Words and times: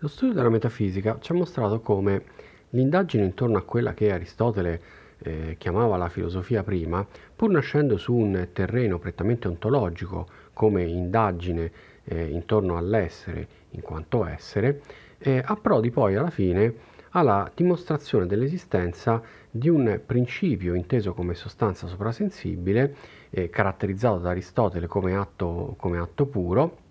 Lo 0.00 0.08
studio 0.08 0.34
della 0.34 0.50
metafisica 0.50 1.16
ci 1.20 1.32
ha 1.32 1.34
mostrato 1.34 1.80
come 1.80 2.22
l'indagine 2.70 3.24
intorno 3.24 3.56
a 3.56 3.62
quella 3.62 3.94
che 3.94 4.12
Aristotele 4.12 4.80
eh, 5.20 5.54
chiamava 5.56 5.96
la 5.96 6.10
filosofia 6.10 6.62
prima, 6.62 7.06
pur 7.34 7.48
nascendo 7.48 7.96
su 7.96 8.14
un 8.14 8.48
terreno 8.52 8.98
prettamente 8.98 9.48
ontologico 9.48 10.28
come 10.52 10.84
indagine 10.84 11.72
eh, 12.04 12.26
intorno 12.26 12.76
all'essere 12.76 13.48
in 13.70 13.80
quanto 13.80 14.26
essere, 14.26 14.82
eh, 15.16 15.42
approdi 15.42 15.90
poi 15.90 16.14
alla 16.16 16.28
fine 16.28 16.74
alla 17.10 17.50
dimostrazione 17.54 18.26
dell'esistenza 18.26 19.22
di 19.50 19.70
un 19.70 20.02
principio 20.04 20.74
inteso 20.74 21.14
come 21.14 21.32
sostanza 21.32 21.86
soprasensibile, 21.86 22.94
eh, 23.30 23.48
caratterizzato 23.48 24.18
da 24.18 24.28
Aristotele 24.28 24.86
come 24.86 25.16
atto, 25.16 25.74
come 25.78 25.96
atto 25.96 26.26
puro, 26.26 26.84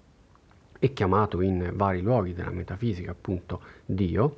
e 0.79 0.93
chiamato 0.93 1.41
in 1.41 1.71
vari 1.73 2.01
luoghi 2.01 2.33
della 2.33 2.51
metafisica 2.51 3.11
appunto 3.11 3.61
Dio, 3.85 4.37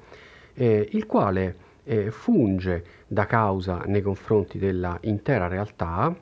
eh, 0.54 0.88
il 0.92 1.06
quale 1.06 1.56
eh, 1.84 2.12
funge 2.12 2.86
da 3.08 3.26
causa 3.26 3.84
nei 3.86 4.02
confronti 4.02 4.58
dell'intera 4.58 5.48
realtà 5.48 6.16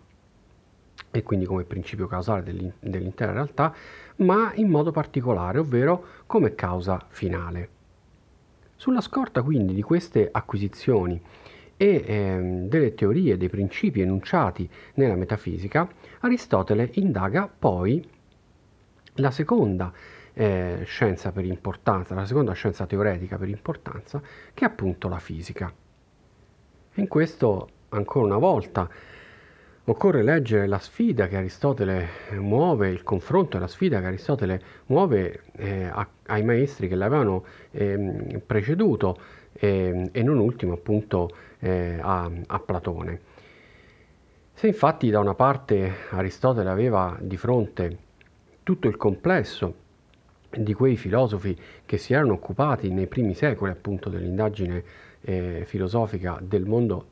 e 1.12 1.23
quindi 1.23 1.46
come 1.46 1.64
principio 1.64 2.08
causale 2.08 2.73
dell'intera 2.80 3.32
realtà, 3.32 3.73
ma 4.18 4.52
in 4.56 4.68
modo 4.68 4.92
particolare, 4.92 5.59
ovvero 5.59 6.06
come 6.26 6.56
causa 6.56 7.04
finale. 7.08 7.70
Sulla 8.76 9.02
scorta 9.02 9.42
quindi 9.42 9.73
di 9.73 9.82
queste 9.82 10.28
acquisizioni 10.32 11.22
e 11.78 12.04
ehm, 12.06 12.68
delle 12.68 12.94
teorie, 12.94 13.38
dei 13.38 13.50
principi 13.50 14.02
enunciati 14.02 14.70
nella 14.95 15.16
metafisica, 15.16 15.88
Aristotele 16.20 16.90
indaga 16.95 17.48
poi 17.48 18.06
la 19.16 19.32
seconda 19.32 19.92
eh, 20.34 20.82
scienza 20.86 21.32
per 21.32 21.46
importanza, 21.46 22.16
la 22.16 22.26
seconda 22.26 22.54
scienza 22.54 22.86
teoretica 22.86 23.38
per 23.38 23.50
importanza, 23.50 24.22
che 24.54 24.66
è 24.66 24.68
appunto 24.68 25.08
la 25.08 25.20
fisica. 25.20 25.73
In 26.95 27.08
questo, 27.08 27.70
ancora 27.89 28.26
una 28.26 28.38
volta, 28.38 28.89
occorre 29.88 30.23
leggere 30.23 30.67
la 30.67 30.80
sfida 30.80 31.28
che 31.28 31.38
Aristotele 31.38 32.08
muove, 32.39 32.89
il 32.89 33.04
confronto 33.04 33.58
e 33.58 33.59
la 33.59 33.67
sfida 33.67 34.00
che 34.00 34.08
Aristotele 34.08 34.62
muove 34.88 35.44
eh, 35.54 35.86
a, 35.86 36.08
ai 36.28 36.44
maestri 36.44 36.88
che 36.88 36.95
l'avevano 36.95 37.45
eh, 37.72 38.42
preceduto 38.45 39.17
eh, 39.54 40.09
e 40.11 40.23
non 40.23 40.39
ultimo 40.39 40.73
appunto 40.73 41.30
eh, 41.59 41.98
a, 42.02 42.30
a 42.48 42.59
Platone. 42.59 43.22
Se 44.54 44.67
infatti 44.67 45.09
da 45.09 45.20
una 45.20 45.36
parte 45.36 45.94
Aristotele 46.09 46.70
aveva 46.70 47.17
di 47.20 47.38
fronte 47.38 47.98
tutto 48.66 48.88
il 48.88 48.97
complesso 48.97 49.75
di 50.49 50.73
quei 50.73 50.97
filosofi 50.97 51.55
che 51.85 51.99
si 51.99 52.13
erano 52.13 52.33
occupati 52.33 52.89
nei 52.89 53.05
primi 53.05 53.35
secoli 53.35 53.69
appunto 53.69 54.09
dell'indagine 54.09 54.83
eh, 55.21 55.63
filosofica 55.67 56.39
del 56.41 56.66
mondo 56.66 57.09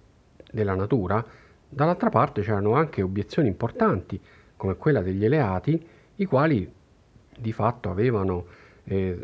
della 0.51 0.73
natura, 0.73 1.23
dall'altra 1.69 2.09
parte 2.09 2.41
c'erano 2.41 2.73
anche 2.73 3.03
obiezioni 3.03 3.49
importanti 3.49 4.19
come 4.57 4.77
quella 4.77 5.01
degli 5.01 5.23
Eleati, 5.23 5.87
i 6.15 6.25
quali 6.25 6.71
di 7.37 7.51
fatto 7.51 7.91
avevano 7.91 8.45
eh, 8.85 9.15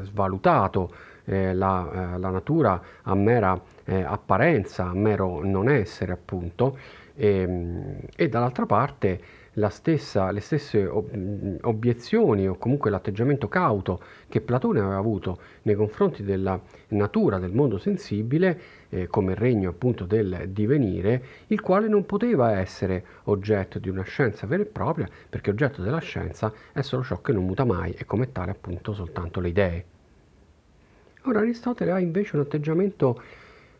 svalutato 0.00 0.92
eh, 1.24 1.54
la, 1.54 2.14
eh, 2.14 2.18
la, 2.18 2.30
natura 2.30 2.82
a 3.02 3.14
mera 3.14 3.60
eh, 3.84 4.02
apparenza, 4.02 4.88
a 4.88 4.94
mero 4.94 5.44
non 5.44 5.68
essere 5.68 6.10
appunto, 6.10 6.76
e, 7.14 7.28
ehm, 7.28 8.00
e 8.16 8.28
dall'altra 8.28 8.66
parte 8.66 9.20
stessa, 9.68 10.30
le 10.30 10.40
stesse 10.40 10.86
obiezioni 10.86 12.48
o 12.48 12.56
comunque 12.56 12.90
l'atteggiamento 12.90 13.48
cauto 13.48 14.00
che 14.28 14.40
Platone 14.40 14.80
aveva 14.80 14.96
avuto 14.96 15.38
nei 15.62 15.74
confronti 15.74 16.22
della 16.22 16.58
natura 16.88 17.38
del 17.38 17.52
mondo 17.52 17.76
sensibile 17.76 18.60
eh, 18.88 19.06
come 19.08 19.34
regno 19.34 19.70
appunto 19.70 20.04
del 20.04 20.48
divenire, 20.48 21.22
il 21.48 21.60
quale 21.60 21.88
non 21.88 22.06
poteva 22.06 22.58
essere 22.58 23.04
oggetto 23.24 23.78
di 23.78 23.90
una 23.90 24.02
scienza 24.02 24.46
vera 24.46 24.62
e 24.62 24.66
propria 24.66 25.08
perché 25.28 25.50
oggetto 25.50 25.82
della 25.82 26.00
scienza 26.00 26.52
è 26.72 26.80
solo 26.80 27.02
ciò 27.02 27.20
che 27.20 27.32
non 27.32 27.44
muta 27.44 27.64
mai 27.64 27.92
e 27.92 28.06
come 28.06 28.32
tale 28.32 28.52
appunto 28.52 28.94
soltanto 28.94 29.40
le 29.40 29.48
idee. 29.48 29.84
Ora 31.24 31.40
Aristotele 31.40 31.92
ha 31.92 32.00
invece 32.00 32.36
un 32.36 32.42
atteggiamento 32.42 33.22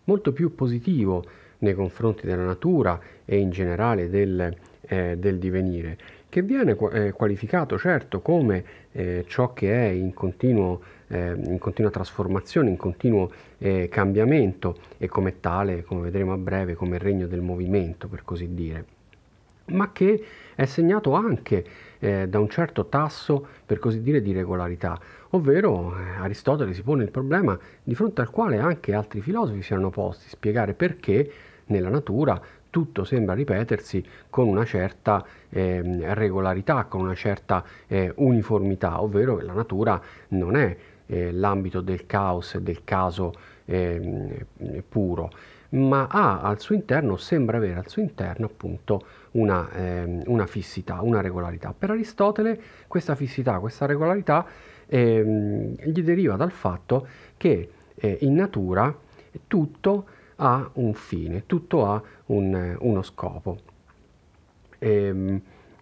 molto 0.05 0.33
più 0.33 0.55
positivo 0.55 1.25
nei 1.59 1.75
confronti 1.75 2.27
della 2.27 2.45
natura 2.45 3.01
e 3.25 3.39
in 3.39 3.51
generale 3.51 4.11
del 4.11 4.55
eh, 4.83 5.17
del 5.17 5.39
divenire, 5.39 5.97
che 6.29 6.43
viene 6.43 6.77
eh, 6.93 7.13
qualificato 7.13 7.79
certo 7.79 8.21
come 8.21 8.65
eh, 8.93 9.25
ciò 9.27 9.53
che 9.53 9.73
è 9.73 9.91
in, 9.91 10.15
continuo, 10.15 10.81
eh, 11.09 11.33
in, 11.33 11.59
continua 11.59 11.91
trasformazione, 11.91 12.71
in 12.71 12.77
continuo 12.77 13.31
eh, 13.59 13.89
cambiamento 13.91 14.79
e 14.99 15.09
come 15.09 15.41
tale, 15.41 15.83
come 15.83 16.03
vedremo 16.03 16.33
a 16.33 16.39
breve, 16.39 16.75
come 16.75 16.97
il 16.97 17.03
regno 17.03 17.27
del 17.27 17.43
movimento, 17.43 18.09
per 18.09 18.23
così 18.25 18.55
dire, 18.55 18.85
ma 19.67 19.93
che 19.93 20.25
è 20.55 20.65
segnato 20.65 21.13
anche 21.13 21.65
eh, 21.99 22.29
da 22.29 22.39
un 22.39 22.49
certo 22.49 22.87
tasso, 22.87 23.47
per 23.65 23.79
così 23.79 24.03
dire, 24.03 24.21
di 24.21 24.33
regolarità, 24.33 24.99
ovvero 25.31 25.95
Aristotele 26.19 26.75
si 26.75 26.83
pone 26.83 27.05
il 27.05 27.11
problema 27.11 27.59
di 27.83 27.95
fronte 27.95 28.21
al 28.21 28.31
quale 28.31 28.59
anche 28.59 28.95
altri 28.95 29.21
filosofi 29.21 29.63
si 29.63 29.73
erano 29.73 29.91
posti, 29.91 30.29
spiegare 30.29 30.75
perché 30.75 31.31
nella 31.67 31.89
natura 31.89 32.41
tutto 32.73 33.05
sembra 33.05 33.35
ripetersi 33.35 34.03
con 34.31 34.49
una 34.49 34.65
certa 34.65 35.25
eh, 35.51 36.01
regolarità, 36.15 36.87
con 36.87 37.03
una 37.03 37.15
certa 37.15 37.63
eh, 37.87 38.11
uniformità, 38.17 39.03
ovvero 39.03 39.37
che 39.37 39.45
la 39.45 39.53
natura 39.53 40.01
non 40.29 40.57
è 40.57 40.75
eh, 41.05 41.33
l'ambito 41.33 41.83
del 41.83 42.07
caos 42.07 42.55
e 42.55 42.63
del 42.63 42.83
caso 42.83 43.35
ehm, 43.67 44.47
puro, 44.89 45.31
ma 45.71 46.09
ha 46.11 46.41
al 46.41 46.61
suo 46.61 46.75
interno, 46.75 47.19
sembra 47.19 47.59
avere 47.59 47.79
al 47.79 47.89
suo 47.89 48.01
interno 48.01 48.47
appunto 48.47 49.05
una, 49.33 49.71
ehm, 49.71 50.23
una 50.27 50.47
fissità, 50.47 51.03
una 51.03 51.21
regolarità. 51.21 51.75
Per 51.79 51.91
Aristotele 51.91 52.59
questa 52.89 53.15
fissità, 53.15 53.59
questa 53.59 53.85
regolarità 53.85 54.47
ehm, 54.87 55.75
gli 55.77 56.03
deriva 56.03 56.37
dal 56.37 56.53
fatto 56.53 57.07
che 57.37 57.71
eh, 57.95 58.17
in 58.23 58.35
natura 58.35 58.95
tutto 59.47 60.07
ha 60.43 60.69
un 60.75 60.93
fine, 60.95 61.47
tutto 61.47 61.87
ha 61.87 62.03
un, 62.27 62.77
uno 62.81 63.03
scopo. 63.03 63.59
Ehm, 64.79 65.41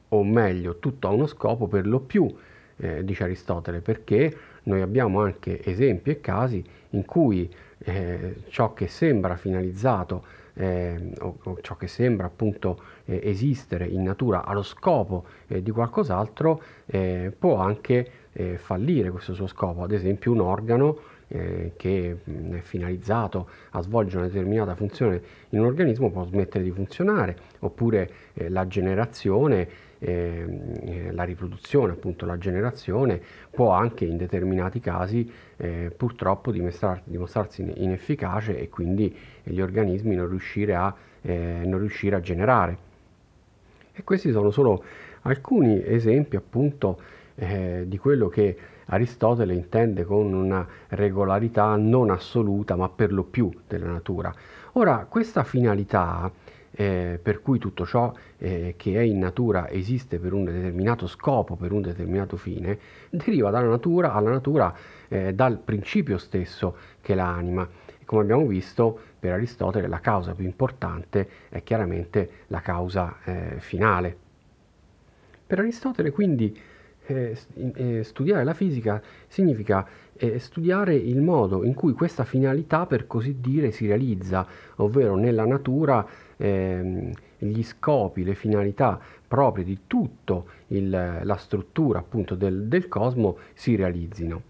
o 0.09 0.25
meglio, 0.25 0.79
tutto 0.79 1.09
ha 1.09 1.11
uno 1.11 1.27
scopo 1.27 1.67
per 1.67 1.87
lo 1.87 2.01
più, 2.01 2.33
eh, 2.77 3.05
dice 3.05 3.25
Aristotele, 3.25 3.81
perché 3.81 4.37
noi 4.65 4.83
abbiamo 4.83 5.23
anche 5.23 5.65
esempi 5.65 6.11
e 6.11 6.21
casi 6.21 6.63
in 6.91 7.05
cui 7.07 7.51
eh, 7.79 8.43
ciò 8.49 8.75
che 8.75 8.89
sembra 8.89 9.37
finalizzato 9.37 10.25
eh, 10.55 11.13
o, 11.21 11.39
o, 11.43 11.59
ciò 11.63 11.77
che 11.77 11.87
sembra 11.87 12.27
appunto 12.27 12.83
eh, 13.07 13.21
esistere 13.23 13.87
in 13.87 14.03
natura 14.03 14.45
allo 14.45 14.63
scopo 14.63 15.25
eh, 15.47 15.63
di 15.63 15.71
qualcos'altro 15.71 16.63
eh, 16.87 17.33
può 17.37 17.57
anche 17.57 18.11
eh, 18.33 18.59
fallire 18.59 19.11
questo 19.11 19.33
suo 19.33 19.47
scopo, 19.47 19.83
ad 19.83 19.93
esempio 19.93 20.33
un 20.33 20.41
organo 20.41 20.99
eh, 21.33 21.73
che 21.77 22.17
è 22.25 22.59
finalizzato 22.61 23.49
a 23.71 23.81
svolgere 23.83 24.19
una 24.19 24.27
determinata 24.27 24.75
funzione 24.75 25.23
in 25.51 25.61
un 25.61 25.67
organismo 25.67 26.11
può 26.11 26.25
smettere 26.25 26.65
di 26.65 26.71
funzionare, 26.71 27.37
oppure 27.61 28.11
eh, 28.35 28.49
la 28.49 28.67
generazione, 28.67 29.69
ehm, 29.99 30.73
eh, 30.83 31.13
la 31.13 31.23
riproduzione, 31.23 31.93
appunto 31.93 32.27
la 32.27 32.37
generazione, 32.37 33.21
può 33.51 33.71
anche 33.71 34.05
in 34.05 34.17
determinati 34.17 34.81
casi 34.81 35.31
eh, 35.57 35.93
purtroppo 35.97 36.51
dimostrar- 36.51 37.03
dimostrarsi 37.05 37.65
inefficace 37.77 38.59
e 38.59 38.69
quindi 38.69 39.17
gli 39.45 39.61
organismi 39.61 40.17
non 40.17 40.29
riuscire 40.29 40.75
a, 40.75 40.95
non 41.23 41.79
riuscire 41.79 42.17
a 42.17 42.21
generare. 42.21 42.89
E 43.93 44.03
questi 44.03 44.33
sono 44.33 44.51
solo 44.51 44.83
alcuni 45.23 45.83
esempi 45.85 46.37
appunto 46.37 46.99
eh, 47.35 47.85
di 47.87 47.99
quello 47.99 48.29
che 48.29 48.57
Aristotele 48.87 49.55
intende 49.55 50.05
con 50.05 50.33
una 50.33 50.67
regolarità 50.89 51.77
non 51.77 52.11
assoluta 52.11 52.77
ma 52.77 52.89
per 52.89 53.13
lo 53.13 53.25
più 53.25 53.51
della 53.67 53.91
natura. 53.91 54.33
Ora, 54.73 55.07
questa 55.09 55.45
finalità 55.45 56.31
eh, 56.73 57.19
per 57.21 57.43
cui 57.43 57.59
tutto 57.59 57.85
ciò 57.85 58.13
eh, 58.39 58.75
che 58.77 58.95
è 58.95 59.01
in 59.01 59.19
natura 59.19 59.69
esiste 59.69 60.19
per 60.19 60.33
un 60.33 60.45
determinato 60.45 61.07
scopo, 61.07 61.57
per 61.57 61.73
un 61.73 61.83
determinato 61.83 62.37
fine, 62.37 62.79
deriva 63.11 63.51
dalla 63.51 63.69
natura 63.69 64.13
alla 64.13 64.31
natura 64.31 64.75
eh, 65.09 65.35
dal 65.35 65.59
principio 65.59 66.19
stesso 66.19 66.77
che 67.01 67.15
l'anima. 67.15 67.69
Come 68.05 68.23
abbiamo 68.23 68.47
visto, 68.47 68.99
per 69.21 69.33
Aristotele 69.33 69.87
la 69.87 70.01
causa 70.01 70.35
più 70.35 70.45
importante 70.45 71.29
è 71.49 71.63
chiaramente 71.63 72.31
la 72.49 72.61
causa 72.61 73.19
eh, 73.25 73.57
finale. 73.59 74.17
Per 75.47 75.59
Aristotele 75.59 76.11
quindi 76.11 76.57
eh, 77.07 77.37
eh, 77.75 78.05
studiare 78.05 78.45
la 78.45 78.55
fisica 78.55 79.03
significa 79.27 79.87
eh, 80.17 80.39
studiare 80.39 80.95
il 80.95 81.21
modo 81.21 81.65
in 81.65 81.75
cui 81.75 81.93
questa 81.93 82.25
finalità, 82.25 82.87
per 82.87 83.07
così 83.07 83.41
dire, 83.41 83.71
si 83.71 83.87
realizza, 83.87 84.47
ovvero 84.77 85.17
nella 85.17 85.47
natura 85.47 86.07
ehm, 86.37 87.13
gli 87.39 87.63
scopi, 87.63 88.23
le 88.23 88.35
finalità 88.35 89.01
proprie 89.27 89.65
di 89.65 89.81
tutta 89.87 90.43
la 90.69 91.37
struttura 91.37 92.01
appunto 92.01 92.35
del, 92.35 92.67
del 92.67 92.89
cosmo 92.89 93.39
si 93.55 93.77
realizzino. 93.77 94.43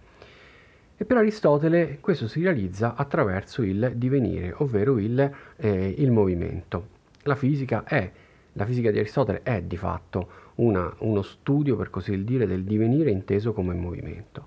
E 0.96 1.04
per 1.06 1.16
Aristotele 1.16 1.98
questo 2.00 2.28
si 2.28 2.42
realizza 2.42 2.94
attraverso 2.94 3.62
il 3.62 3.92
divenire, 3.96 4.52
ovvero 4.58 4.98
il, 4.98 5.32
eh, 5.56 5.94
il 5.96 6.10
movimento. 6.10 6.88
La 7.22 7.36
fisica 7.36 7.84
è, 7.84 8.10
la 8.54 8.64
fisica 8.64 8.90
di 8.90 8.98
Aristotele 8.98 9.42
è 9.42 9.62
di 9.62 9.76
fatto 9.76 10.28
una, 10.56 10.92
uno 10.98 11.22
studio, 11.22 11.76
per 11.76 11.90
così 11.90 12.24
dire, 12.24 12.46
del 12.46 12.64
divenire 12.64 13.10
inteso 13.10 13.52
come 13.52 13.74
movimento. 13.74 14.46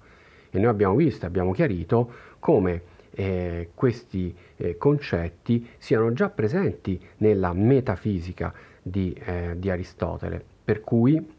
E 0.49 0.59
noi 0.59 0.67
abbiamo 0.67 0.95
visto, 0.95 1.25
abbiamo 1.25 1.51
chiarito 1.51 2.11
come 2.39 2.81
eh, 3.11 3.69
questi 3.73 4.35
eh, 4.57 4.77
concetti 4.77 5.67
siano 5.77 6.13
già 6.13 6.29
presenti 6.29 6.99
nella 7.17 7.53
metafisica 7.53 8.53
di, 8.81 9.13
eh, 9.13 9.55
di 9.57 9.69
Aristotele, 9.69 10.43
per 10.63 10.81
cui 10.81 11.33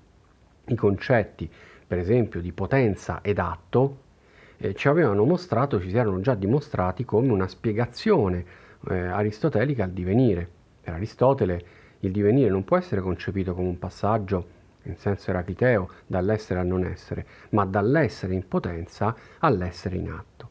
i 0.66 0.74
concetti, 0.74 1.48
per 1.86 1.98
esempio, 1.98 2.40
di 2.40 2.52
potenza 2.52 3.20
ed 3.22 3.38
atto, 3.38 3.98
eh, 4.56 4.74
ci 4.74 4.88
avevano 4.88 5.24
mostrato, 5.24 5.80
ci 5.80 5.90
si 5.90 5.96
erano 5.96 6.20
già 6.20 6.34
dimostrati 6.34 7.04
come 7.04 7.28
una 7.28 7.48
spiegazione 7.48 8.44
eh, 8.88 8.98
aristotelica 8.98 9.84
al 9.84 9.90
divenire. 9.90 10.48
Per 10.84 10.94
Aristotele 10.94 11.64
il 12.06 12.12
divenire 12.12 12.50
non 12.50 12.64
può 12.64 12.76
essere 12.76 13.00
concepito 13.00 13.54
come 13.54 13.68
un 13.68 13.78
passaggio, 13.78 14.46
in 14.82 14.96
senso 14.96 15.30
eracliteo, 15.30 15.88
dall'essere 16.06 16.60
al 16.60 16.66
non 16.66 16.84
essere, 16.84 17.26
ma 17.50 17.64
dall'essere 17.64 18.34
in 18.34 18.46
potenza 18.46 19.14
all'essere 19.38 19.96
in 19.96 20.10
atto. 20.10 20.50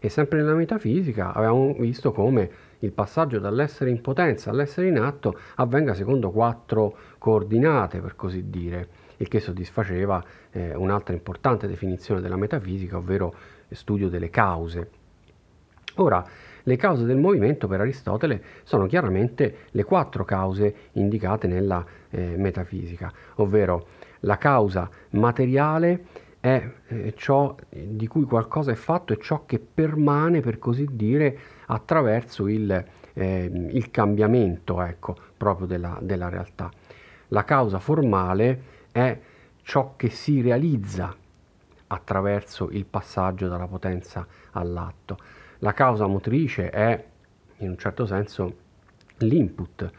E 0.00 0.08
sempre 0.08 0.38
nella 0.38 0.54
metafisica 0.54 1.32
avevamo 1.32 1.74
visto 1.74 2.12
come 2.12 2.50
il 2.80 2.92
passaggio 2.92 3.38
dall'essere 3.38 3.90
in 3.90 4.00
potenza 4.02 4.50
all'essere 4.50 4.88
in 4.88 4.98
atto 4.98 5.38
avvenga 5.56 5.94
secondo 5.94 6.30
quattro 6.30 6.96
coordinate, 7.18 8.00
per 8.00 8.14
così 8.14 8.50
dire, 8.50 8.88
il 9.18 9.28
che 9.28 9.40
soddisfaceva 9.40 10.22
eh, 10.50 10.74
un'altra 10.74 11.14
importante 11.14 11.66
definizione 11.66 12.20
della 12.20 12.36
metafisica, 12.36 12.98
ovvero 12.98 13.34
studio 13.70 14.08
delle 14.08 14.30
cause. 14.30 14.90
Ora, 15.96 16.24
le 16.64 16.76
cause 16.76 17.04
del 17.04 17.16
movimento 17.16 17.66
per 17.66 17.80
Aristotele 17.80 18.42
sono 18.62 18.86
chiaramente 18.86 19.56
le 19.70 19.84
quattro 19.84 20.24
cause 20.24 20.74
indicate 20.92 21.46
nella 21.46 21.84
eh, 22.10 22.34
metafisica, 22.36 23.12
ovvero 23.36 23.86
la 24.20 24.38
causa 24.38 24.88
materiale 25.10 26.04
è 26.40 26.70
eh, 26.88 27.14
ciò 27.16 27.54
di 27.70 28.06
cui 28.06 28.24
qualcosa 28.24 28.70
è 28.70 28.74
fatto 28.74 29.12
e 29.12 29.18
ciò 29.18 29.44
che 29.46 29.58
permane, 29.58 30.40
per 30.40 30.58
così 30.58 30.86
dire, 30.90 31.38
attraverso 31.66 32.48
il, 32.48 32.84
eh, 33.14 33.50
il 33.72 33.90
cambiamento 33.90 34.82
ecco, 34.82 35.16
proprio 35.36 35.66
della, 35.66 35.98
della 36.02 36.28
realtà. 36.28 36.70
La 37.28 37.44
causa 37.44 37.78
formale 37.78 38.62
è 38.92 39.18
ciò 39.62 39.94
che 39.96 40.10
si 40.10 40.42
realizza 40.42 41.14
attraverso 41.86 42.68
il 42.70 42.84
passaggio 42.84 43.48
dalla 43.48 43.66
potenza 43.66 44.26
all'atto. 44.52 45.16
La 45.64 45.72
causa 45.72 46.06
motrice 46.06 46.68
è 46.68 47.04
in 47.56 47.70
un 47.70 47.78
certo 47.78 48.04
senso 48.04 48.56
l'input, 49.18 49.90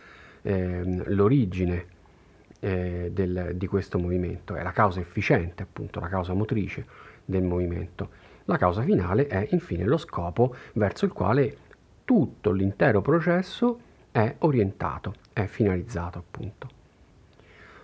ehm, 0.43 1.05
l'origine 1.07 1.85
eh, 2.59 3.09
del, 3.11 3.53
di 3.55 3.65
questo 3.65 3.97
movimento, 3.97 4.53
è 4.53 4.61
la 4.61 4.71
causa 4.71 4.99
efficiente, 4.99 5.63
appunto, 5.63 5.99
la 5.99 6.07
causa 6.07 6.33
motrice 6.33 6.85
del 7.25 7.41
movimento. 7.41 8.09
La 8.45 8.57
causa 8.57 8.83
finale 8.83 9.25
è 9.25 9.47
infine 9.49 9.85
lo 9.85 9.97
scopo 9.97 10.55
verso 10.73 11.05
il 11.05 11.13
quale 11.13 11.57
tutto 12.05 12.51
l'intero 12.51 13.01
processo 13.01 13.79
è 14.11 14.35
orientato, 14.39 15.15
è 15.33 15.47
finalizzato 15.47 16.19
appunto. 16.19 16.69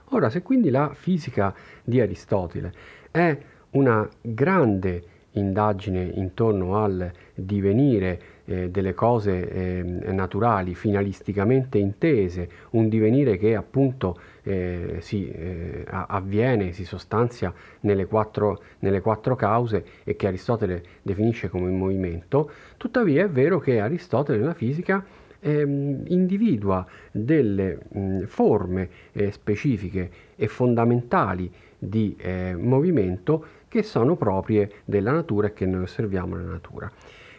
Ora, 0.10 0.30
se 0.30 0.44
quindi 0.44 0.70
la 0.70 0.94
fisica 0.94 1.52
di 1.84 2.00
Aristotele 2.00 2.72
è 3.10 3.36
una 3.72 4.08
grande 4.22 5.21
indagine 5.34 6.04
intorno 6.16 6.78
al 6.78 7.12
divenire 7.34 8.20
eh, 8.46 8.70
delle 8.70 8.94
cose 8.94 9.50
eh, 9.50 9.84
naturali 10.12 10.76
finalisticamente 10.76 11.78
intese, 11.78 12.50
un 12.72 12.90
divenire 12.90 13.38
che 13.38 13.56
appunto 13.56 14.20
eh, 14.44 14.98
si 15.00 15.30
eh, 15.30 15.86
avviene, 15.88 16.74
si 16.74 16.84
sostanzia 16.84 17.54
nelle 17.82 18.06
quattro, 18.06 18.62
nelle 18.80 19.02
quattro 19.02 19.36
cause 19.36 19.86
e 20.04 20.16
che 20.16 20.28
Aristotele 20.28 20.84
definisce 21.02 21.50
come 21.50 21.70
movimento, 21.70 22.52
tuttavia 22.78 23.24
è 23.24 23.30
vero 23.30 23.60
che 23.60 23.80
Aristotele 23.80 24.40
nella 24.40 24.54
fisica 24.54 25.04
ehm, 25.40 26.04
individua 26.08 26.86
delle 27.12 27.80
mh, 27.90 28.24
forme 28.26 28.90
eh, 29.12 29.32
specifiche 29.32 30.10
e 30.36 30.48
fondamentali 30.48 31.52
di 31.78 32.16
eh, 32.20 32.56
movimento 32.56 33.46
che 33.72 33.84
sono 33.84 34.18
proprie 34.18 34.70
della 34.84 35.14
natura 35.14 35.48
e 35.48 35.54
che 35.54 35.66
noi 35.66 35.84
osserviamo 35.84 36.36
nella 36.36 36.52
natura. 36.52 36.92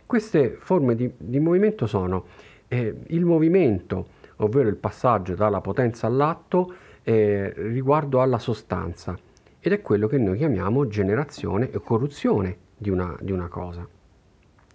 Queste 0.06 0.56
forme 0.58 0.94
di, 0.94 1.12
di 1.18 1.38
movimento 1.40 1.86
sono 1.86 2.24
eh, 2.68 3.02
il 3.08 3.26
movimento, 3.26 4.06
ovvero 4.36 4.70
il 4.70 4.76
passaggio 4.76 5.34
dalla 5.34 5.60
potenza 5.60 6.06
all'atto 6.06 6.72
eh, 7.02 7.52
riguardo 7.54 8.22
alla 8.22 8.38
sostanza, 8.38 9.14
ed 9.60 9.72
è 9.72 9.82
quello 9.82 10.06
che 10.06 10.16
noi 10.16 10.38
chiamiamo 10.38 10.88
generazione 10.88 11.70
e 11.70 11.78
corruzione 11.82 12.56
di 12.78 12.88
una, 12.88 13.14
di 13.20 13.30
una 13.30 13.48
cosa. 13.48 13.86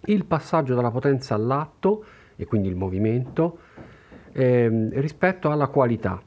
Il 0.04 0.26
passaggio 0.26 0.76
dalla 0.76 0.92
potenza 0.92 1.34
all'atto 1.34 2.04
e 2.36 2.46
quindi 2.46 2.68
il 2.68 2.76
movimento, 2.76 3.58
eh, 4.30 4.90
rispetto 4.92 5.50
alla 5.50 5.66
qualità. 5.66 6.22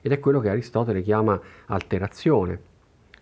Ed 0.00 0.10
è 0.10 0.18
quello 0.18 0.40
che 0.40 0.48
Aristotele 0.48 1.02
chiama 1.02 1.40
alterazione. 1.66 2.60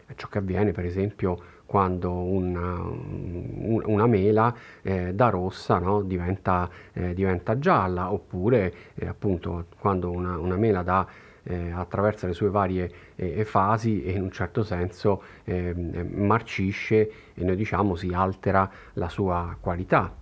È 0.07 0.15
ciò 0.15 0.29
che 0.29 0.39
avviene 0.39 0.73
per 0.73 0.87
esempio 0.87 1.50
quando 1.71 2.11
una, 2.11 2.83
una 2.83 4.07
mela 4.09 4.53
eh, 4.83 5.15
da 5.15 5.29
rossa 5.29 5.79
no, 5.79 6.03
diventa, 6.03 6.69
eh, 6.93 7.15
diventa, 7.15 7.61
gialla, 7.61 8.13
oppure 8.13 8.75
eh, 8.97 9.07
appunto 9.07 9.67
quando 9.79 10.11
una, 10.11 10.37
una 10.37 10.57
mela 10.57 10.83
da, 10.83 11.07
eh, 11.45 11.71
attraversa 11.71 12.27
le 12.27 12.33
sue 12.33 12.51
varie 12.51 12.91
eh, 13.15 13.45
fasi 13.45 14.03
e 14.03 14.11
in 14.11 14.23
un 14.23 14.33
certo 14.33 14.65
senso 14.65 15.23
ehm, 15.45 16.09
marcisce 16.13 17.13
e 17.35 17.45
noi 17.45 17.55
diciamo 17.55 17.95
si 17.95 18.11
altera 18.13 18.69
la 18.95 19.09
sua 19.09 19.57
qualità. 19.61 20.13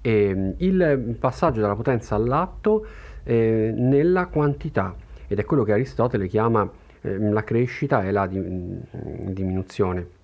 E 0.00 0.10
ehm, 0.10 0.54
il 0.58 1.16
passaggio 1.16 1.60
dalla 1.60 1.76
potenza 1.76 2.16
all'atto 2.16 2.84
eh, 3.22 3.72
nella 3.72 4.26
quantità 4.26 4.96
ed 5.28 5.38
è 5.38 5.44
quello 5.44 5.62
che 5.62 5.70
Aristotele 5.70 6.26
chiama 6.26 6.68
eh, 7.02 7.18
la 7.18 7.44
crescita 7.44 8.02
e 8.02 8.10
la 8.10 8.26
di, 8.26 8.42
diminuzione. 9.32 10.15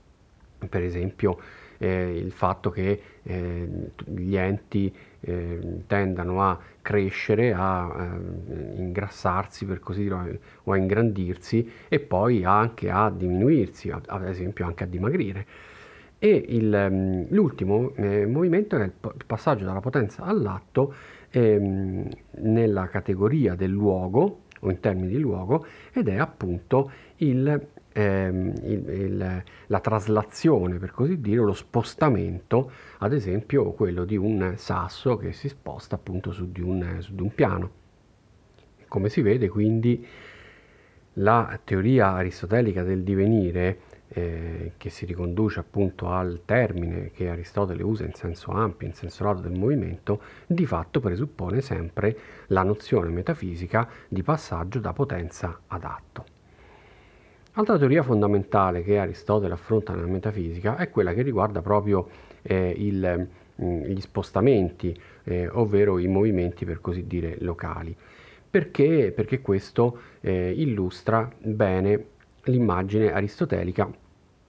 Per 0.69 0.83
esempio 0.83 1.39
eh, 1.79 2.17
il 2.17 2.31
fatto 2.31 2.71
che 2.71 3.01
eh, 3.23 3.69
gli 4.05 4.37
enti 4.37 4.95
eh, 5.21 5.83
tendano 5.87 6.43
a 6.43 6.59
crescere, 6.81 7.53
a 7.53 8.11
eh, 8.49 8.77
ingrassarsi 8.77 9.65
per 9.65 9.81
così 9.81 10.03
dire 10.03 10.41
o 10.65 10.73
a 10.73 10.77
ingrandirsi 10.77 11.71
e 11.89 11.99
poi 12.01 12.45
anche 12.45 12.91
a 12.91 13.11
diminuirsi, 13.11 13.91
ad 13.91 14.25
esempio 14.27 14.67
anche 14.67 14.85
a 14.85 14.87
dimagrire. 14.87 15.47
E 16.19 16.45
il, 16.49 16.73
ehm, 16.73 17.27
l'ultimo 17.31 17.93
eh, 17.97 18.27
movimento 18.27 18.77
è 18.77 18.85
il 18.85 18.93
passaggio 19.27 19.65
dalla 19.65 19.81
potenza 19.81 20.23
all'atto 20.23 20.95
ehm, 21.31 22.09
nella 22.43 22.87
categoria 22.87 23.57
del 23.57 23.71
luogo 23.71 24.43
o 24.61 24.71
in 24.71 24.79
termini 24.79 25.09
di 25.09 25.19
luogo 25.19 25.67
ed 25.93 26.07
è 26.07 26.19
appunto 26.19 26.93
il, 27.17 27.67
ehm, 27.93 28.53
il, 28.63 28.89
il, 28.89 29.43
la 29.67 29.81
traslazione, 29.81 30.79
per 30.79 30.91
così 30.91 31.21
dire, 31.21 31.43
lo 31.43 31.53
spostamento, 31.53 32.71
ad 32.99 33.13
esempio 33.13 33.73
quello 33.73 34.05
di 34.05 34.17
un 34.17 34.55
sasso 34.57 35.17
che 35.17 35.33
si 35.33 35.49
sposta 35.49 35.97
appunto 35.97 36.33
su 36.33 36.51
di 36.51 36.61
un, 36.61 36.97
su 37.01 37.15
di 37.15 37.23
un 37.23 37.35
piano. 37.35 37.71
Come 38.89 39.09
si 39.09 39.23
vede 39.23 39.49
quindi 39.49 40.07
la 41.17 41.59
teoria 41.63 42.13
aristotelica 42.13 42.83
del 42.83 43.03
divenire 43.03 43.79
eh, 44.15 44.73
che 44.77 44.91
si 44.91 45.07
riconduce 45.07 45.61
appunto 45.61 46.09
al 46.09 46.43
termine 46.45 47.11
che 47.11 47.29
Aristotele 47.29 47.83
usa 47.83 48.05
in 48.05 48.13
senso 48.13 48.51
ampio, 48.51 48.87
in 48.87 48.95
senso 48.95 49.25
lato 49.25 49.41
del 49.41 49.59
movimento, 49.59 50.23
di 50.47 50.67
fatto 50.67 51.01
presuppone 51.01 51.61
sempre 51.61 52.17
la 52.49 52.63
nozione 52.63 53.09
metafisica 53.09 53.89
di 54.09 54.23
passaggio 54.23 54.81
da 54.81 54.93
potenza 54.93 55.61
ad 55.67 55.85
atto. 55.85 56.25
Altra 57.55 57.77
teoria 57.77 58.03
fondamentale 58.03 58.83
che 58.83 58.97
Aristotele 58.97 59.53
affronta 59.53 59.93
nella 59.93 60.07
metafisica 60.07 60.77
è 60.77 60.89
quella 60.89 61.13
che 61.13 61.21
riguarda 61.21 61.61
proprio 61.61 62.09
eh, 62.41 62.75
il, 62.75 63.29
mm, 63.63 63.83
gli 63.83 64.01
spostamenti, 64.01 64.99
eh, 65.25 65.49
ovvero 65.49 65.99
i 65.99 66.07
movimenti 66.07 66.65
per 66.65 66.81
così 66.81 67.07
dire 67.07 67.37
locali. 67.41 67.95
Perché? 68.49 69.13
Perché 69.15 69.43
questo 69.43 69.99
eh, 70.23 70.51
illustra 70.57 71.31
bene 71.39 72.05
l'immagine 72.45 73.13
aristotelica 73.13 73.91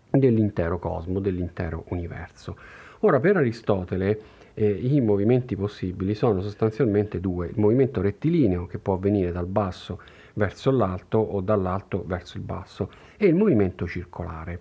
dell'intero 0.09 0.79
cosmo, 0.79 1.19
dell'intero 1.19 1.83
universo. 1.89 2.55
Ora, 2.99 3.19
per 3.19 3.35
Aristotele 3.35 4.19
eh, 4.53 4.69
i 4.69 5.01
movimenti 5.01 5.57
possibili 5.57 6.13
sono 6.13 6.39
sostanzialmente 6.39 7.19
due, 7.19 7.47
il 7.47 7.59
movimento 7.59 7.99
rettilineo 7.99 8.65
che 8.65 8.77
può 8.77 8.93
avvenire 8.93 9.33
dal 9.33 9.47
basso 9.47 9.99
verso 10.33 10.71
l'alto 10.71 11.17
o 11.17 11.41
dall'alto 11.41 12.03
verso 12.05 12.37
il 12.37 12.43
basso 12.43 12.89
e 13.17 13.27
il 13.27 13.35
movimento 13.35 13.87
circolare. 13.87 14.59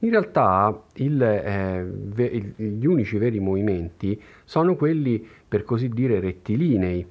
In 0.00 0.10
realtà 0.10 0.82
il, 0.94 1.22
eh, 1.22 1.84
ve- 1.88 2.52
gli 2.56 2.86
unici 2.86 3.16
veri 3.16 3.40
movimenti 3.40 4.20
sono 4.44 4.76
quelli 4.76 5.26
per 5.48 5.64
così 5.64 5.88
dire 5.88 6.20
rettilinei 6.20 7.06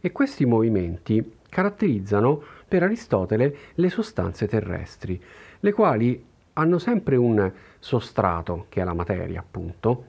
e 0.00 0.12
questi 0.12 0.46
movimenti 0.46 1.36
caratterizzano 1.48 2.42
per 2.66 2.82
Aristotele 2.82 3.56
le 3.74 3.90
sostanze 3.90 4.48
terrestri, 4.48 5.22
le 5.60 5.72
quali 5.72 6.24
hanno 6.54 6.78
sempre 6.78 7.16
un 7.16 7.52
sostrato, 7.78 8.66
che 8.68 8.80
è 8.80 8.84
la 8.84 8.94
materia 8.94 9.40
appunto, 9.40 10.06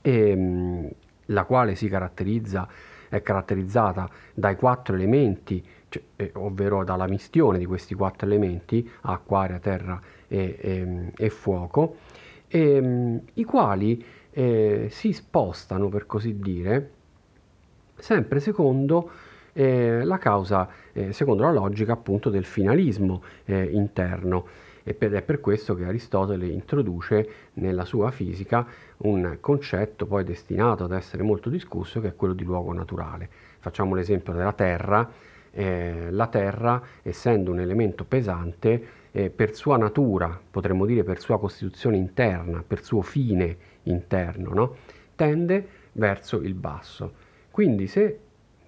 e, 0.00 0.30
ehm, 0.30 0.90
la 1.26 1.44
quale 1.44 1.74
si 1.74 1.88
caratterizza, 1.88 2.66
è 3.08 3.22
caratterizzata 3.22 4.08
dai 4.34 4.56
quattro 4.56 4.94
elementi, 4.94 5.64
cioè, 5.88 6.02
eh, 6.16 6.30
ovvero 6.34 6.84
dalla 6.84 7.06
mistione 7.06 7.58
di 7.58 7.66
questi 7.66 7.94
quattro 7.94 8.26
elementi, 8.26 8.88
acqua, 9.02 9.40
aria, 9.40 9.58
terra 9.58 10.00
e, 10.28 10.58
e, 10.60 10.76
ehm, 10.78 11.10
e 11.16 11.30
fuoco, 11.30 11.96
ehm, 12.48 13.20
i 13.34 13.44
quali 13.44 14.04
eh, 14.30 14.88
si 14.90 15.12
spostano, 15.12 15.88
per 15.88 16.06
così 16.06 16.38
dire, 16.38 16.90
sempre 17.96 18.40
secondo 18.40 19.10
eh, 19.52 20.04
la 20.04 20.18
causa, 20.18 20.68
eh, 20.92 21.12
secondo 21.12 21.42
la 21.42 21.52
logica 21.52 21.92
appunto 21.92 22.28
del 22.28 22.44
finalismo 22.44 23.22
eh, 23.44 23.64
interno. 23.64 24.46
Ed 24.88 25.14
è 25.14 25.22
per 25.22 25.40
questo 25.40 25.74
che 25.74 25.84
Aristotele 25.84 26.46
introduce 26.46 27.28
nella 27.54 27.84
sua 27.84 28.12
fisica 28.12 28.64
un 28.98 29.38
concetto 29.40 30.06
poi 30.06 30.22
destinato 30.22 30.84
ad 30.84 30.92
essere 30.92 31.24
molto 31.24 31.48
discusso 31.50 32.00
che 32.00 32.08
è 32.08 32.14
quello 32.14 32.34
di 32.34 32.44
luogo 32.44 32.72
naturale. 32.72 33.28
Facciamo 33.58 33.96
l'esempio 33.96 34.32
della 34.32 34.52
Terra. 34.52 35.10
Eh, 35.50 36.08
la 36.10 36.26
Terra, 36.26 36.82
essendo 37.02 37.50
un 37.50 37.60
elemento 37.60 38.04
pesante, 38.04 38.86
eh, 39.10 39.30
per 39.30 39.54
sua 39.54 39.76
natura, 39.76 40.38
potremmo 40.50 40.84
dire 40.84 41.02
per 41.02 41.20
sua 41.20 41.38
costituzione 41.38 41.96
interna, 41.96 42.62
per 42.66 42.82
suo 42.82 43.00
fine 43.00 43.56
interno, 43.84 44.52
no? 44.52 44.76
tende 45.14 45.66
verso 45.92 46.36
il 46.42 46.54
basso. 46.54 47.12
Quindi 47.50 47.86
se 47.86 48.20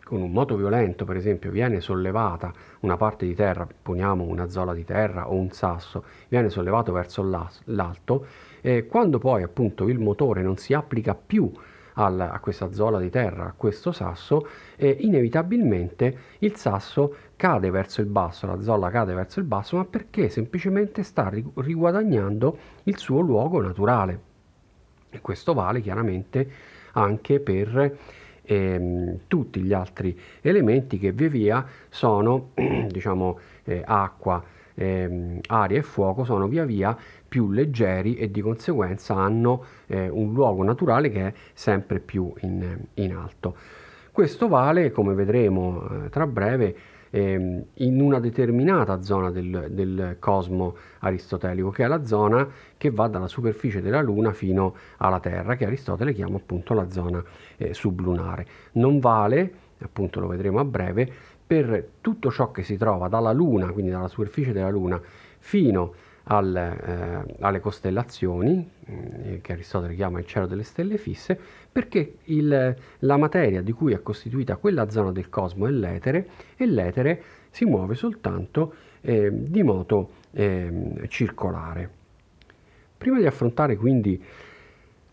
con 0.08 0.22
un 0.22 0.32
moto 0.32 0.56
violento, 0.56 1.04
per 1.04 1.16
esempio, 1.16 1.50
viene 1.50 1.80
sollevata 1.80 2.50
una 2.80 2.96
parte 2.96 3.26
di 3.26 3.34
terra, 3.34 3.68
poniamo 3.82 4.24
una 4.24 4.48
zola 4.48 4.72
di 4.72 4.82
terra 4.82 5.28
o 5.28 5.34
un 5.34 5.50
sasso, 5.50 6.02
viene 6.28 6.48
sollevato 6.48 6.92
verso 6.92 7.22
l'alto, 7.64 8.26
eh, 8.62 8.86
quando 8.86 9.18
poi 9.18 9.42
appunto 9.42 9.86
il 9.86 9.98
motore 9.98 10.40
non 10.40 10.56
si 10.56 10.72
applica 10.72 11.14
più 11.14 11.52
al, 11.98 12.20
a 12.20 12.38
questa 12.40 12.72
zola 12.72 12.98
di 12.98 13.10
terra, 13.10 13.46
a 13.46 13.54
questo 13.56 13.92
sasso, 13.92 14.46
eh, 14.76 14.96
inevitabilmente 15.00 16.18
il 16.38 16.56
sasso 16.56 17.14
cade 17.36 17.70
verso 17.70 18.00
il 18.00 18.06
basso, 18.06 18.46
la 18.46 18.60
zolla 18.60 18.90
cade 18.90 19.14
verso 19.14 19.40
il 19.40 19.44
basso, 19.44 19.76
ma 19.76 19.84
perché 19.84 20.28
semplicemente 20.28 21.02
sta 21.02 21.30
riguadagnando 21.54 22.58
il 22.84 22.96
suo 22.98 23.20
luogo 23.20 23.60
naturale. 23.60 24.26
E 25.10 25.20
questo 25.20 25.54
vale 25.54 25.80
chiaramente 25.80 26.50
anche 26.92 27.40
per 27.40 27.96
ehm, 28.42 29.20
tutti 29.26 29.60
gli 29.60 29.72
altri 29.72 30.18
elementi 30.40 30.98
che 30.98 31.12
via 31.12 31.28
via 31.28 31.66
sono, 31.88 32.50
diciamo, 32.88 33.38
eh, 33.64 33.82
acqua, 33.84 34.42
ehm, 34.78 35.40
aria 35.48 35.78
e 35.78 35.82
fuoco, 35.82 36.24
sono 36.24 36.46
via 36.46 36.64
via 36.64 36.96
più 37.28 37.50
leggeri 37.50 38.16
e 38.16 38.30
di 38.30 38.40
conseguenza 38.40 39.14
hanno 39.14 39.64
eh, 39.86 40.08
un 40.08 40.32
luogo 40.32 40.62
naturale 40.62 41.10
che 41.10 41.26
è 41.26 41.32
sempre 41.52 41.98
più 41.98 42.32
in, 42.40 42.78
in 42.94 43.14
alto. 43.14 43.56
Questo 44.12 44.48
vale, 44.48 44.90
come 44.90 45.14
vedremo 45.14 46.04
eh, 46.04 46.08
tra 46.08 46.26
breve, 46.26 46.76
ehm, 47.10 47.64
in 47.74 48.00
una 48.00 48.20
determinata 48.20 49.02
zona 49.02 49.30
del, 49.30 49.68
del, 49.70 50.16
cosmo 50.18 50.76
aristotelico, 51.00 51.70
che 51.70 51.84
è 51.84 51.86
la 51.86 52.04
zona 52.04 52.48
che 52.76 52.90
va 52.90 53.08
dalla 53.08 53.28
superficie 53.28 53.80
della 53.80 54.00
Luna 54.00 54.32
fino 54.32 54.74
alla 54.98 55.20
Terra, 55.20 55.56
che 55.56 55.66
Aristotele 55.66 56.12
chiama 56.12 56.36
appunto 56.36 56.74
la 56.74 56.90
zona 56.90 57.22
eh, 57.56 57.74
sublunare. 57.74 58.46
Non 58.72 58.98
vale, 58.98 59.52
appunto 59.80 60.20
lo 60.20 60.26
vedremo 60.26 60.58
a 60.58 60.64
breve, 60.64 61.12
per 61.48 61.92
tutto 62.02 62.30
ciò 62.30 62.50
che 62.50 62.62
si 62.62 62.76
trova 62.76 63.08
dalla 63.08 63.32
Luna, 63.32 63.72
quindi 63.72 63.90
dalla 63.90 64.06
superficie 64.06 64.52
della 64.52 64.68
Luna, 64.68 65.00
fino 65.38 65.94
al, 66.24 66.54
eh, 66.54 67.36
alle 67.40 67.60
costellazioni, 67.60 68.70
eh, 68.84 69.40
che 69.40 69.52
Aristotele 69.52 69.94
chiama 69.94 70.18
il 70.18 70.26
cielo 70.26 70.46
delle 70.46 70.62
stelle 70.62 70.98
fisse, 70.98 71.40
perché 71.72 72.18
il, 72.24 72.76
la 72.98 73.16
materia 73.16 73.62
di 73.62 73.72
cui 73.72 73.94
è 73.94 74.02
costituita 74.02 74.56
quella 74.56 74.90
zona 74.90 75.10
del 75.10 75.30
cosmo 75.30 75.66
è 75.66 75.70
l'etere 75.70 76.28
e 76.54 76.66
l'etere 76.66 77.22
si 77.48 77.64
muove 77.64 77.94
soltanto 77.94 78.74
eh, 79.00 79.30
di 79.32 79.62
moto 79.62 80.10
ehm, 80.32 81.08
circolare. 81.08 81.96
Prima 82.98 83.18
di 83.18 83.26
affrontare 83.26 83.76
quindi 83.76 84.22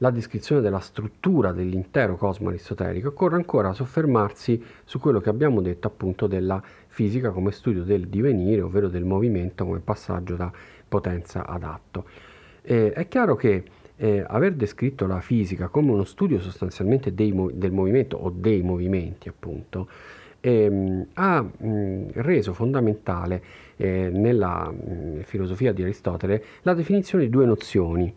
la 0.06 0.12
descrizione 0.12 0.62
della 0.62 0.80
struttura 0.80 1.52
dell'intero 1.52 2.16
cosmo 2.16 2.50
aristotelico, 2.50 3.08
occorre 3.08 3.38
ancora 3.38 3.74
soffermarsi 3.74 4.64
su 4.84 5.00
quello 5.00 5.20
che 5.20 5.30
abbiamo 5.30 5.62
detto 5.62 5.88
appunto 5.88 6.28
della 6.28 6.62
fisica 6.88 7.32
come 7.32 7.52
studio 7.52 7.84
del 7.84 8.08
divenire, 8.08 8.62
ovvero 8.62 8.88
del 8.88 9.04
movimento 9.04 9.66
come 9.66 9.80
passaggio 9.80 10.36
da 10.36 10.52
potenza 10.88 11.48
ad 11.48 11.64
atto. 11.64 12.06
Eh, 12.62 12.92
è 12.94 13.08
chiaro 13.08 13.36
che 13.36 13.64
eh, 13.96 14.24
aver 14.28 14.54
descritto 14.54 15.08
la 15.08 15.22
fisica 15.22 15.70
come 15.70 15.92
uno 15.92 16.04
studio 16.04 16.40
sostanzialmente 16.40 17.12
mo- 17.34 17.50
del 17.52 17.72
movimento 17.72 18.18
o 18.18 18.30
dei 18.30 18.62
movimenti, 18.62 19.28
appunto, 19.28 19.88
ehm, 20.40 21.08
ha 21.14 21.42
mh, 21.42 22.12
reso 22.14 22.54
fondamentale 22.54 23.42
eh, 23.76 24.10
nella 24.14 24.70
mh, 24.70 25.24
filosofia 25.24 25.74
di 25.74 25.82
Aristotele 25.82 26.44
la 26.62 26.76
definizione 26.76 27.24
di 27.24 27.32
due 27.32 27.46
nozioni, 27.46 28.14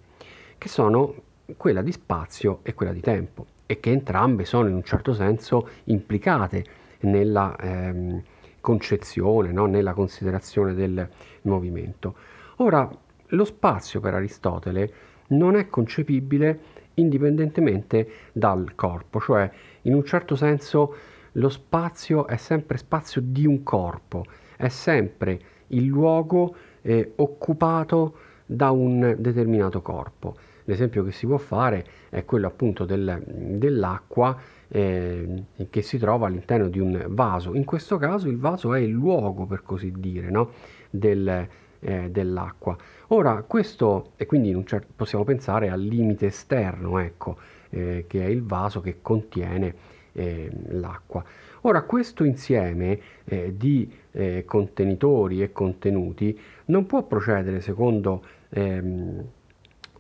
che 0.59 0.69
sono 0.69 1.27
quella 1.57 1.83
di 1.83 1.93
spazio 1.93 2.61
e 2.63 2.75
quella 2.75 2.93
di 2.93 3.01
tempo, 3.01 3.47
e 3.67 3.81
che 3.81 3.91
entrambe 3.91 4.45
sono 4.45 4.69
in 4.69 4.75
un 4.75 4.83
certo 4.83 5.13
senso 5.15 5.69
implicate 5.85 6.65
nella 7.01 7.57
ehm, 7.57 8.23
concezione, 8.61 9.53
no? 9.53 9.67
nella 9.67 9.93
considerazione 9.93 10.75
del 10.75 11.09
movimento. 11.43 12.15
Ora, 12.57 12.89
lo 13.33 13.45
spazio 13.45 14.01
per 14.01 14.15
Aristotele 14.15 14.93
non 15.29 15.57
è 15.57 15.69
concepibile 15.69 16.61
indipendentemente 16.95 18.09
dal 18.33 18.75
corpo, 18.75 19.21
cioè 19.21 19.51
in 19.83 19.95
un 19.95 20.05
certo 20.05 20.35
senso 20.35 20.95
lo 21.33 21.49
spazio 21.49 22.27
è 22.27 22.37
sempre 22.37 22.79
spazio 22.79 23.21
di 23.23 23.47
un 23.47 23.63
corpo, 23.63 24.25
è 24.57 24.69
sempre 24.69 25.41
il 25.69 25.85
luogo 25.85 26.55
eh, 26.83 27.13
occupato 27.17 28.15
da 28.45 28.71
un 28.71 29.15
determinato 29.19 29.83
corpo. 29.83 30.37
L'esempio 30.69 31.03
che 31.03 31.13
si 31.13 31.27
può 31.27 31.39
fare 31.39 31.85
è 32.11 32.27
quello 32.27 32.47
appunto 32.47 32.85
del, 32.85 33.23
dell'acqua 33.25 34.39
eh, 34.69 35.45
che 35.71 35.81
si 35.81 35.97
trova 35.97 36.27
all'interno 36.27 36.69
di 36.69 36.79
un 36.79 37.07
vaso. 37.09 37.55
In 37.55 37.65
questo 37.65 37.97
caso 37.97 38.29
il 38.29 38.37
vaso 38.37 38.75
è 38.75 38.81
il 38.81 38.91
luogo, 38.91 39.47
per 39.47 39.63
così 39.63 39.91
dire, 39.97 40.29
no? 40.29 40.51
del, 40.91 41.49
eh, 41.81 42.11
dell'acqua. 42.11 42.77
Ora, 43.09 43.43
questo, 43.47 44.13
e 44.17 44.27
quindi 44.27 44.63
cer- 44.67 44.87
possiamo 44.95 45.25
pensare 45.25 45.71
al 45.71 45.81
limite 45.81 46.27
esterno, 46.27 46.99
ecco, 46.99 47.39
eh, 47.71 48.05
che 48.07 48.23
è 48.23 48.29
il 48.29 48.43
vaso 48.43 48.83
che 48.83 48.99
contiene 49.01 49.75
eh, 50.13 50.51
l'acqua. 50.69 51.25
Ora, 51.63 51.81
questo 51.85 52.25
insieme 52.25 53.01
eh, 53.25 53.55
di 53.57 53.91
eh, 54.13 54.45
contenitori 54.45 55.43
e 55.43 55.51
contenuti 55.51 56.39
non 56.67 56.85
può 56.85 57.05
procedere 57.05 57.63
secondo 57.63 58.23
ehm, 58.51 59.25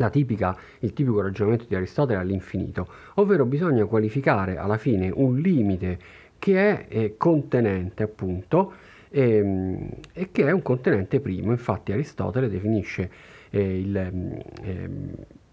Tipica, 0.08 0.56
il 0.80 0.92
tipico 0.92 1.20
ragionamento 1.20 1.64
di 1.68 1.74
Aristotele 1.74 2.20
all'infinito, 2.20 2.86
ovvero 3.14 3.44
bisogna 3.44 3.84
qualificare 3.86 4.56
alla 4.56 4.78
fine 4.78 5.10
un 5.12 5.38
limite 5.38 5.98
che 6.38 6.56
è 6.56 6.86
eh, 6.88 7.14
contenente 7.16 8.04
appunto 8.04 8.72
e, 9.10 9.36
ehm, 9.36 9.90
e, 10.12 10.28
che 10.30 10.46
è 10.46 10.50
un 10.52 10.62
contenente 10.62 11.20
primo. 11.20 11.50
Infatti 11.50 11.92
Aristotele 11.92 12.48
definisce 12.48 13.10
eh, 13.50 13.78
il, 13.78 13.96
eh, 13.96 14.90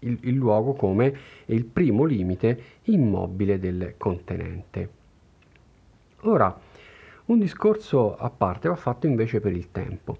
il, 0.00 0.18
il 0.20 0.34
luogo 0.34 0.74
come 0.74 1.14
il 1.46 1.64
primo 1.64 2.04
limite 2.04 2.60
immobile 2.84 3.58
del 3.58 3.94
contenente. 3.96 4.88
Ora, 6.20 6.58
un 7.26 7.38
discorso 7.38 8.16
a 8.16 8.30
parte 8.30 8.68
va 8.68 8.76
fatto 8.76 9.06
invece 9.06 9.40
per 9.40 9.52
il 9.52 9.70
tempo, 9.72 10.16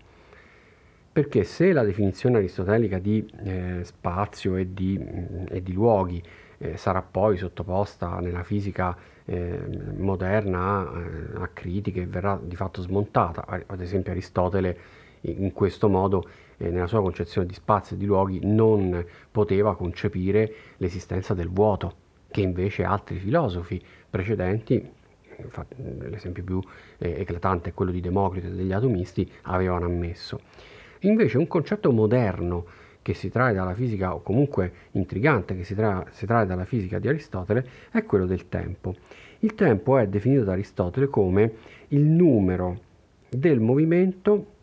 perché 1.16 1.44
se 1.44 1.73
la 1.73 1.82
definizione 1.82 2.37
aristotelica 2.37 2.99
di 2.99 3.26
eh, 3.42 3.80
spazio 3.85 4.56
e 4.56 4.75
di, 4.75 5.02
e 5.49 5.62
di 5.62 5.73
luoghi 5.73 6.23
eh, 6.58 6.76
sarà 6.76 7.00
poi 7.00 7.38
sottoposta 7.38 8.18
nella 8.20 8.42
fisica 8.42 8.94
eh, 9.25 9.58
moderna 9.96 10.90
a, 10.90 11.00
eh, 11.00 11.42
a 11.42 11.49
critiche 11.54 12.02
e 12.02 12.06
verrà 12.06 12.38
di 12.38 12.54
fatto 12.54 12.82
smontata. 12.82 13.46
Ad 13.46 13.80
esempio 13.80 14.12
Aristotele 14.12 14.78
in 15.23 15.54
questo 15.54 15.88
modo 15.88 16.23
eh, 16.58 16.68
nella 16.68 16.87
sua 16.87 17.00
concezione 17.00 17.46
di 17.46 17.54
spazio 17.54 17.96
e 17.96 17.99
di 17.99 18.04
luoghi 18.04 18.40
non 18.42 19.02
poteva 19.30 19.75
concepire 19.75 20.52
l'esistenza 20.76 21.32
del 21.32 21.49
vuoto, 21.49 21.94
che 22.30 22.42
invece 22.42 22.85
altri 22.85 23.16
filosofi 23.16 23.82
precedenti, 24.11 24.87
l'esempio 26.11 26.44
più 26.44 26.61
eh, 26.99 27.23
eclatante 27.23 27.70
è 27.70 27.73
quello 27.73 27.90
di 27.90 28.02
Democrito 28.02 28.49
e 28.49 28.50
degli 28.50 28.73
atomisti, 28.73 29.26
avevano 29.44 29.87
ammesso. 29.87 30.75
Invece 31.06 31.38
un 31.38 31.46
concetto 31.46 31.92
moderno 31.92 32.66
che 33.00 33.14
si 33.14 33.30
trae 33.30 33.54
dalla 33.54 33.75
fisica, 33.75 34.14
o 34.14 34.20
comunque 34.20 34.72
intrigante 34.92 35.56
che 35.56 35.62
si, 35.62 35.75
tra- 35.75 36.04
si 36.10 36.26
trae 36.26 36.44
dalla 36.44 36.64
fisica 36.64 36.98
di 36.98 37.06
Aristotele, 37.06 37.64
è 37.92 38.04
quello 38.04 38.26
del 38.26 38.48
tempo. 38.48 38.94
Il 39.40 39.54
tempo 39.54 39.96
è 39.98 40.08
definito 40.08 40.42
da 40.42 40.52
Aristotele 40.52 41.06
come 41.06 41.52
il 41.88 42.02
numero 42.02 42.80
del 43.28 43.60
movimento 43.60 44.54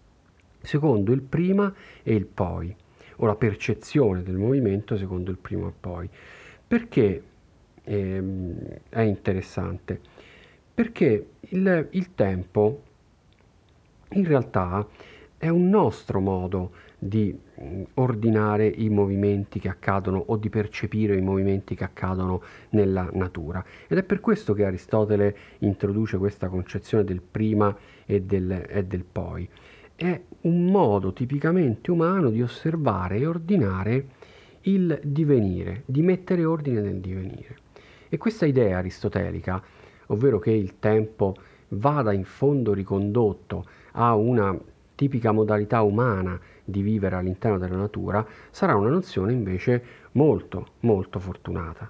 secondo 0.62 1.14
il 1.14 1.22
prima 1.22 1.74
e 2.04 2.14
il 2.14 2.26
poi, 2.26 2.76
o 3.18 3.26
la 3.26 3.36
percezione 3.36 4.24
del 4.24 4.36
movimento 4.36 4.98
secondo 4.98 5.32
il 5.32 5.38
prima 5.38 5.70
e 5.70 5.74
poi. 5.80 6.10
Perché 6.68 7.24
ehm, 7.84 8.56
è 8.90 9.02
interessante? 9.02 10.02
Perché 10.74 11.28
il, 11.40 11.88
il 11.92 12.14
tempo 12.14 12.82
in 14.10 14.26
realtà 14.26 14.86
è 15.44 15.50
un 15.50 15.68
nostro 15.68 16.22
modo 16.22 16.72
di 16.98 17.38
ordinare 17.96 18.66
i 18.66 18.88
movimenti 18.88 19.60
che 19.60 19.68
accadono 19.68 20.24
o 20.28 20.38
di 20.38 20.48
percepire 20.48 21.18
i 21.18 21.22
movimenti 21.22 21.76
che 21.76 21.84
accadono 21.84 22.42
nella 22.70 23.10
natura. 23.12 23.62
Ed 23.90 23.98
è 23.98 24.04
per 24.04 24.22
questo 24.22 24.54
che 24.54 24.64
Aristotele 24.64 25.36
introduce 25.60 26.18
questa 26.18 26.48
concezione 26.48 27.04
del 27.04 27.22
prima 27.22 27.76
e 28.06 28.22
del, 28.22 28.68
e 28.70 28.86
del 28.86 29.04
poi. 29.04 29.46
È 29.94 30.18
un 30.44 30.66
modo 30.68 31.12
tipicamente 31.12 31.92
umano 31.92 32.30
di 32.30 32.42
osservare 32.42 33.18
e 33.18 33.26
ordinare 33.26 34.06
il 34.62 34.98
divenire, 35.04 35.84
di 35.86 36.02
mettere 36.04 36.46
ordine 36.46 36.80
nel 36.80 37.02
divenire. 37.02 37.58
E 38.08 38.16
questa 38.16 38.46
idea 38.46 38.78
aristotelica, 38.78 39.62
ovvero 40.06 40.40
che 40.40 40.52
il 40.52 40.80
tempo 40.80 41.36
vada 41.68 42.14
in 42.14 42.24
fondo 42.24 42.72
ricondotto 42.72 43.66
a 43.92 44.16
una 44.16 44.58
tipica 44.96 45.32
modalità 45.32 45.82
umana 45.82 46.40
di 46.64 46.82
vivere 46.82 47.16
all'interno 47.16 47.58
della 47.58 47.76
natura, 47.76 48.26
sarà 48.52 48.76
una 48.76 48.90
nozione 48.90 49.34
invece 49.34 49.84
molto, 50.14 50.68
molto 50.82 51.20
fortunata. 51.20 51.90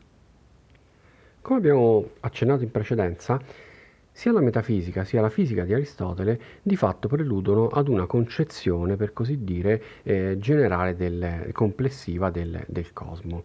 Come 1.42 1.58
abbiamo 1.60 2.10
accennato 2.22 2.64
in 2.64 2.72
precedenza, 2.72 3.40
sia 4.16 4.32
la 4.32 4.42
metafisica 4.42 5.04
sia 5.04 5.22
la 5.22 5.30
fisica 5.30 5.66
di 5.66 5.74
Aristotele 5.74 6.40
di 6.62 6.76
fatto 6.76 7.08
preludono 7.08 7.68
ad 7.68 7.88
una 7.88 8.06
concezione, 8.06 8.96
per 8.96 9.12
così 9.12 9.44
dire, 9.44 9.82
eh, 10.04 10.38
generale 10.38 10.96
del, 10.96 11.50
complessiva 11.52 12.30
del, 12.30 12.64
del, 12.68 12.94
cosmo. 12.94 13.44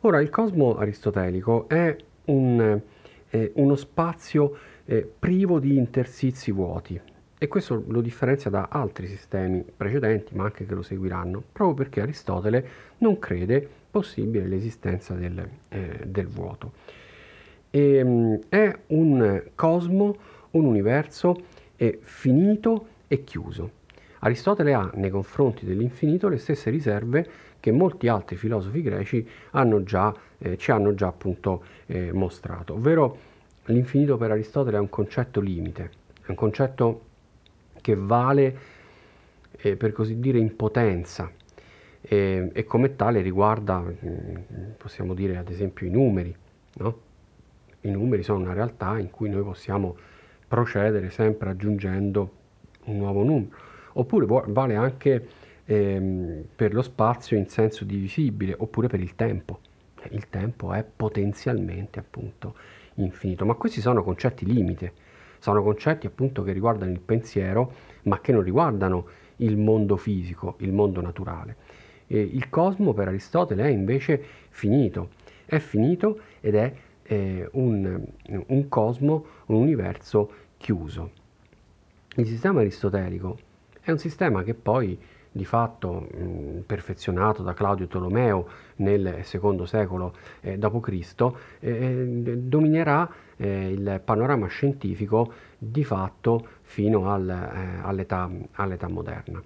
Ora, 0.00 0.20
il 0.20 0.30
cosmo 0.30 0.76
aristotelico 0.76 1.68
è 1.68 1.94
un, 2.24 2.80
eh, 3.28 3.52
uno 3.54 3.74
spazio 3.74 4.56
eh, 4.86 5.08
privo 5.18 5.60
di 5.60 5.76
interstizi 5.76 6.50
vuoti, 6.50 6.98
e 7.38 7.48
questo 7.48 7.84
lo 7.88 8.00
differenzia 8.00 8.50
da 8.50 8.68
altri 8.70 9.06
sistemi 9.06 9.64
precedenti, 9.76 10.34
ma 10.34 10.44
anche 10.44 10.64
che 10.64 10.74
lo 10.74 10.82
seguiranno, 10.82 11.42
proprio 11.52 11.74
perché 11.74 12.00
Aristotele 12.00 12.68
non 12.98 13.18
crede 13.18 13.68
possibile 13.90 14.46
l'esistenza 14.46 15.14
del, 15.14 15.46
eh, 15.68 16.00
del 16.06 16.26
vuoto. 16.26 16.72
E, 17.70 18.00
um, 18.00 18.38
è 18.48 18.74
un 18.88 19.42
cosmo, 19.54 20.16
un 20.52 20.64
universo 20.64 21.36
eh, 21.76 21.98
finito 22.02 22.86
e 23.06 23.22
chiuso. 23.22 23.70
Aristotele 24.20 24.72
ha 24.72 24.90
nei 24.94 25.10
confronti 25.10 25.66
dell'infinito 25.66 26.28
le 26.28 26.38
stesse 26.38 26.70
riserve 26.70 27.28
che 27.60 27.70
molti 27.70 28.08
altri 28.08 28.36
filosofi 28.36 28.80
greci 28.80 29.28
hanno 29.50 29.82
già, 29.82 30.14
eh, 30.38 30.56
ci 30.56 30.70
hanno 30.70 30.94
già 30.94 31.08
appunto 31.08 31.62
eh, 31.86 32.12
mostrato, 32.12 32.74
ovvero 32.74 33.18
l'infinito 33.66 34.16
per 34.16 34.30
Aristotele 34.30 34.78
è 34.78 34.80
un 34.80 34.88
concetto 34.88 35.40
limite, 35.40 35.90
è 36.22 36.30
un 36.30 36.34
concetto 36.34 37.00
che 37.86 37.94
vale 37.94 38.58
eh, 39.58 39.76
per 39.76 39.92
così 39.92 40.18
dire 40.18 40.38
in 40.38 40.56
potenza 40.56 41.30
e, 42.00 42.50
e 42.52 42.64
come 42.64 42.96
tale 42.96 43.20
riguarda, 43.20 43.78
mm, 43.78 44.36
possiamo 44.76 45.14
dire 45.14 45.36
ad 45.36 45.48
esempio, 45.50 45.86
i 45.86 45.90
numeri. 45.90 46.34
No? 46.78 46.98
I 47.82 47.90
numeri 47.90 48.24
sono 48.24 48.40
una 48.40 48.54
realtà 48.54 48.98
in 48.98 49.10
cui 49.10 49.28
noi 49.28 49.44
possiamo 49.44 49.96
procedere 50.48 51.10
sempre 51.10 51.50
aggiungendo 51.50 52.32
un 52.86 52.96
nuovo 52.96 53.22
numero. 53.22 53.56
Oppure 53.92 54.26
vale 54.26 54.74
anche 54.74 55.28
ehm, 55.64 56.42
per 56.56 56.74
lo 56.74 56.82
spazio 56.82 57.36
in 57.36 57.48
senso 57.48 57.84
divisibile, 57.84 58.52
oppure 58.58 58.88
per 58.88 58.98
il 58.98 59.14
tempo. 59.14 59.60
Il 60.10 60.28
tempo 60.28 60.72
è 60.72 60.84
potenzialmente 60.84 62.00
appunto 62.00 62.56
infinito, 62.94 63.46
ma 63.46 63.54
questi 63.54 63.80
sono 63.80 64.02
concetti 64.02 64.44
limite 64.44 64.92
sono 65.38 65.62
concetti 65.62 66.06
appunto 66.06 66.42
che 66.42 66.52
riguardano 66.52 66.92
il 66.92 67.00
pensiero, 67.00 67.72
ma 68.02 68.20
che 68.20 68.32
non 68.32 68.42
riguardano 68.42 69.06
il 69.36 69.56
mondo 69.56 69.96
fisico, 69.96 70.56
il 70.58 70.72
mondo 70.72 71.00
naturale. 71.00 71.56
E 72.06 72.20
il 72.20 72.48
cosmo 72.48 72.92
per 72.92 73.08
Aristotele 73.08 73.64
è 73.64 73.68
invece 73.68 74.22
finito, 74.48 75.10
è 75.44 75.58
finito 75.58 76.20
ed 76.40 76.54
è 76.54 76.72
eh, 77.02 77.48
un, 77.52 78.04
un 78.46 78.68
cosmo, 78.68 79.26
un 79.46 79.56
universo 79.56 80.30
chiuso. 80.56 81.10
Il 82.16 82.26
sistema 82.26 82.60
aristotelico 82.60 83.38
è 83.80 83.90
un 83.90 83.98
sistema 83.98 84.42
che 84.42 84.54
poi 84.54 84.98
di 85.36 85.44
fatto 85.44 86.08
mh, 86.10 86.60
perfezionato 86.66 87.42
da 87.42 87.52
Claudio 87.52 87.86
Tolomeo 87.86 88.48
nel 88.76 89.18
secondo 89.22 89.66
secolo 89.66 90.14
eh, 90.40 90.56
d.C., 90.58 91.32
eh, 91.60 92.36
dominerà 92.38 93.08
eh, 93.36 93.70
il 93.70 94.00
panorama 94.02 94.46
scientifico 94.46 95.32
di 95.58 95.84
fatto 95.84 96.46
fino 96.62 97.12
al, 97.12 97.28
all'età, 97.28 98.30
all'età, 98.52 98.88
moderna. 98.88 99.42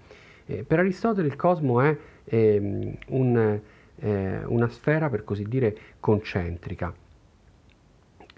Per 0.66 0.78
Aristotele 0.80 1.28
il 1.28 1.36
cosmo 1.36 1.80
è 1.80 1.96
ehm, 2.24 2.96
un, 3.08 3.60
una 4.00 4.68
sfera, 4.68 5.08
per 5.08 5.22
così 5.22 5.44
dire, 5.44 5.76
concentrica, 6.00 6.92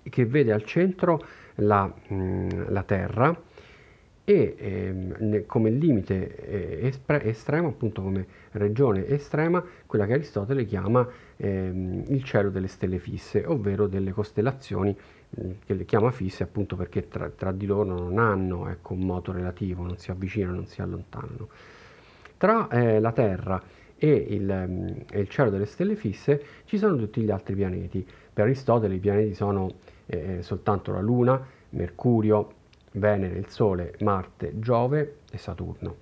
che 0.03 0.27
vede 0.27 0.53
al 0.53 0.65
centro 0.65 1.25
la, 1.57 1.87
mh, 1.87 2.71
la 2.71 2.83
Terra, 2.83 3.35
e 4.25 4.55
ehm, 4.57 5.47
come 5.47 5.71
limite 5.71 6.37
eh, 6.37 6.87
espre- 6.87 7.25
estremo, 7.25 7.69
appunto 7.69 8.03
come 8.03 8.27
regione 8.53 9.07
estrema, 9.09 9.65
quella 9.87 10.07
che 10.07 10.13
Aristotele 10.15 10.65
chiama 10.65 11.07
ehm, 11.37 12.05
il 12.09 12.23
cielo 12.23 12.51
delle 12.51 12.69
stelle 12.69 12.99
fisse, 12.99 13.45
ovvero 13.45 13.87
delle 13.89 14.13
costellazioni 14.13 14.97
mh, 15.29 15.51
che 15.67 15.75
le 15.75 15.85
chiama 15.85 16.11
fisse 16.13 16.45
appunto 16.45 16.77
perché 16.77 17.09
tra, 17.09 17.29
tra 17.31 17.51
di 17.51 17.67
loro 17.67 17.99
non 17.99 18.19
hanno 18.19 18.69
ecco, 18.69 18.93
un 18.93 19.01
moto 19.01 19.33
relativo, 19.33 19.83
non 19.85 19.97
si 19.99 20.11
avvicinano, 20.11 20.55
non 20.55 20.67
si 20.67 20.81
allontanano. 20.81 21.49
Tra 22.37 22.69
eh, 22.69 23.01
la 23.01 23.13
Terra 23.13 23.63
e 23.97 24.09
il, 24.31 24.49
um, 24.49 25.05
il, 25.13 25.29
cielo 25.29 25.51
delle 25.51 25.67
stelle 25.67 25.95
fisse 25.95 26.43
ci 26.65 26.77
sono 26.77 26.97
tutti 26.97 27.21
gli 27.21 27.31
altri 27.31 27.55
pianeti. 27.55 28.07
Per 28.33 28.45
Aristotele 28.45 28.95
i 28.95 28.99
pianeti 28.99 29.35
sono 29.35 29.71
eh, 30.07 30.43
soltanto 30.43 30.93
la 30.93 31.01
Luna, 31.01 31.45
Mercurio, 31.71 32.61
Venere, 32.93 33.39
il 33.39 33.49
Sole, 33.49 33.95
Marte, 34.01 34.59
Giove 34.59 35.19
e 35.31 35.39
Saturno. 35.39 35.97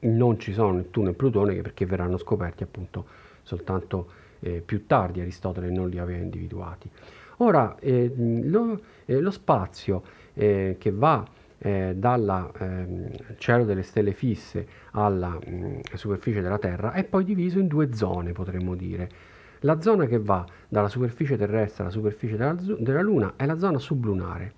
Non 0.00 0.38
ci 0.38 0.52
sono 0.52 0.72
Nettuno 0.72 1.10
e 1.10 1.14
Plutone 1.14 1.60
perché 1.60 1.86
verranno 1.86 2.16
scoperti 2.16 2.62
appunto 2.62 3.06
soltanto 3.42 4.08
eh, 4.40 4.62
più 4.64 4.86
tardi, 4.86 5.20
Aristotele 5.20 5.70
non 5.70 5.88
li 5.88 5.98
aveva 5.98 6.22
individuati. 6.22 6.90
Ora, 7.38 7.76
eh, 7.78 8.12
lo, 8.16 8.80
eh, 9.04 9.20
lo, 9.20 9.30
spazio 9.30 10.02
eh, 10.34 10.76
che 10.78 10.90
va 10.90 11.24
eh, 11.58 11.94
dal 11.96 12.50
ehm, 12.58 13.10
cielo 13.38 13.64
delle 13.64 13.82
stelle 13.82 14.12
fisse 14.12 14.66
alla 14.92 15.30
mh, 15.30 15.80
superficie 15.94 16.40
della 16.40 16.58
Terra 16.58 16.92
è 16.92 17.04
poi 17.04 17.24
diviso 17.24 17.58
in 17.58 17.66
due 17.66 17.92
zone, 17.94 18.32
potremmo 18.32 18.74
dire. 18.74 19.08
La 19.60 19.80
zona 19.80 20.06
che 20.06 20.18
va 20.18 20.44
dalla 20.68 20.88
superficie 20.88 21.36
terrestre 21.36 21.84
alla 21.84 21.92
superficie 21.92 22.36
della, 22.36 22.54
della 22.78 23.02
Luna 23.02 23.34
è 23.36 23.46
la 23.46 23.58
zona 23.58 23.78
sublunare 23.78 24.52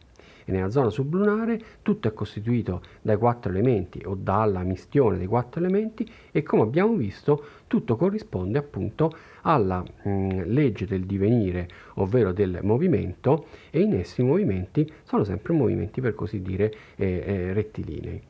e 0.48 0.52
nella 0.52 0.70
zona 0.70 0.88
sublunare 0.88 1.61
tutto 1.82 2.08
è 2.08 2.14
costituito 2.14 2.80
dai 3.02 3.18
quattro 3.18 3.50
elementi 3.50 4.02
o 4.06 4.14
dalla 4.18 4.62
mistione 4.62 5.18
dei 5.18 5.26
quattro 5.26 5.61
elementi 5.61 6.11
e 6.32 6.42
come 6.42 6.62
abbiamo 6.62 6.94
visto 6.94 7.44
tutto 7.66 7.96
corrisponde 7.96 8.56
appunto 8.56 9.14
alla 9.42 9.82
mh, 9.82 10.11
mm, 10.11 10.40
legge 10.46 10.87
del 10.87 11.04
divenire, 11.04 11.68
ovvero 11.94 12.32
del 12.32 12.61
movimento 12.62 13.46
e 13.70 13.80
in 13.80 13.94
essi 13.94 14.22
i 14.22 14.24
movimenti 14.24 14.90
sono 15.02 15.22
sempre 15.22 15.52
movimenti 15.52 16.00
per 16.00 16.14
così 16.14 16.40
dire 16.40 16.72
eh, 16.96 17.22
eh, 17.26 17.52
rettilinei. 17.52 18.22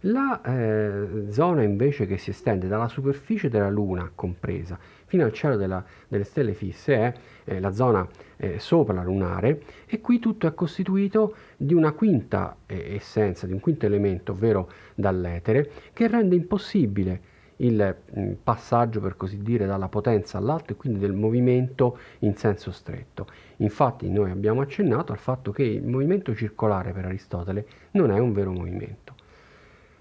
La 0.00 0.42
eh, 0.42 1.30
zona 1.30 1.62
invece 1.62 2.06
che 2.06 2.18
si 2.18 2.30
estende 2.30 2.68
dalla 2.68 2.86
superficie 2.86 3.48
della 3.48 3.70
Luna 3.70 4.10
compresa 4.14 4.78
fino 5.16 5.24
al 5.24 5.32
cielo 5.32 5.56
della, 5.56 5.82
delle 6.08 6.24
stelle 6.24 6.52
fisse 6.52 6.94
è 6.94 7.14
eh, 7.44 7.58
la 7.60 7.72
zona 7.72 8.06
eh, 8.36 8.58
sopralunare 8.58 9.62
e 9.86 10.00
qui 10.02 10.18
tutto 10.18 10.46
è 10.46 10.52
costituito 10.52 11.34
di 11.56 11.72
una 11.72 11.92
quinta 11.92 12.56
eh, 12.66 12.94
essenza, 12.94 13.46
di 13.46 13.52
un 13.52 13.60
quinto 13.60 13.86
elemento, 13.86 14.32
ovvero 14.32 14.70
dall'etere, 14.94 15.70
che 15.94 16.06
rende 16.06 16.36
impossibile 16.36 17.34
il 17.56 17.96
mh, 18.12 18.20
mm, 18.20 18.32
passaggio, 18.42 19.00
per 19.00 19.16
così 19.16 19.38
dire, 19.38 19.64
dalla 19.64 19.88
potenza 19.88 20.36
all'alto 20.36 20.72
e 20.72 20.76
quindi 20.76 20.98
del 20.98 21.14
movimento 21.14 21.98
in 22.20 22.36
senso 22.36 22.70
stretto. 22.70 23.26
Infatti 23.56 24.10
noi 24.10 24.30
abbiamo 24.30 24.60
accennato 24.60 25.12
al 25.12 25.18
fatto 25.18 25.50
che 25.50 25.62
il 25.62 25.86
movimento 25.86 26.34
circolare 26.34 26.92
per 26.92 27.06
Aristotele 27.06 27.66
non 27.92 28.10
è 28.10 28.18
un 28.18 28.34
vero 28.34 28.52
movimento. 28.52 29.14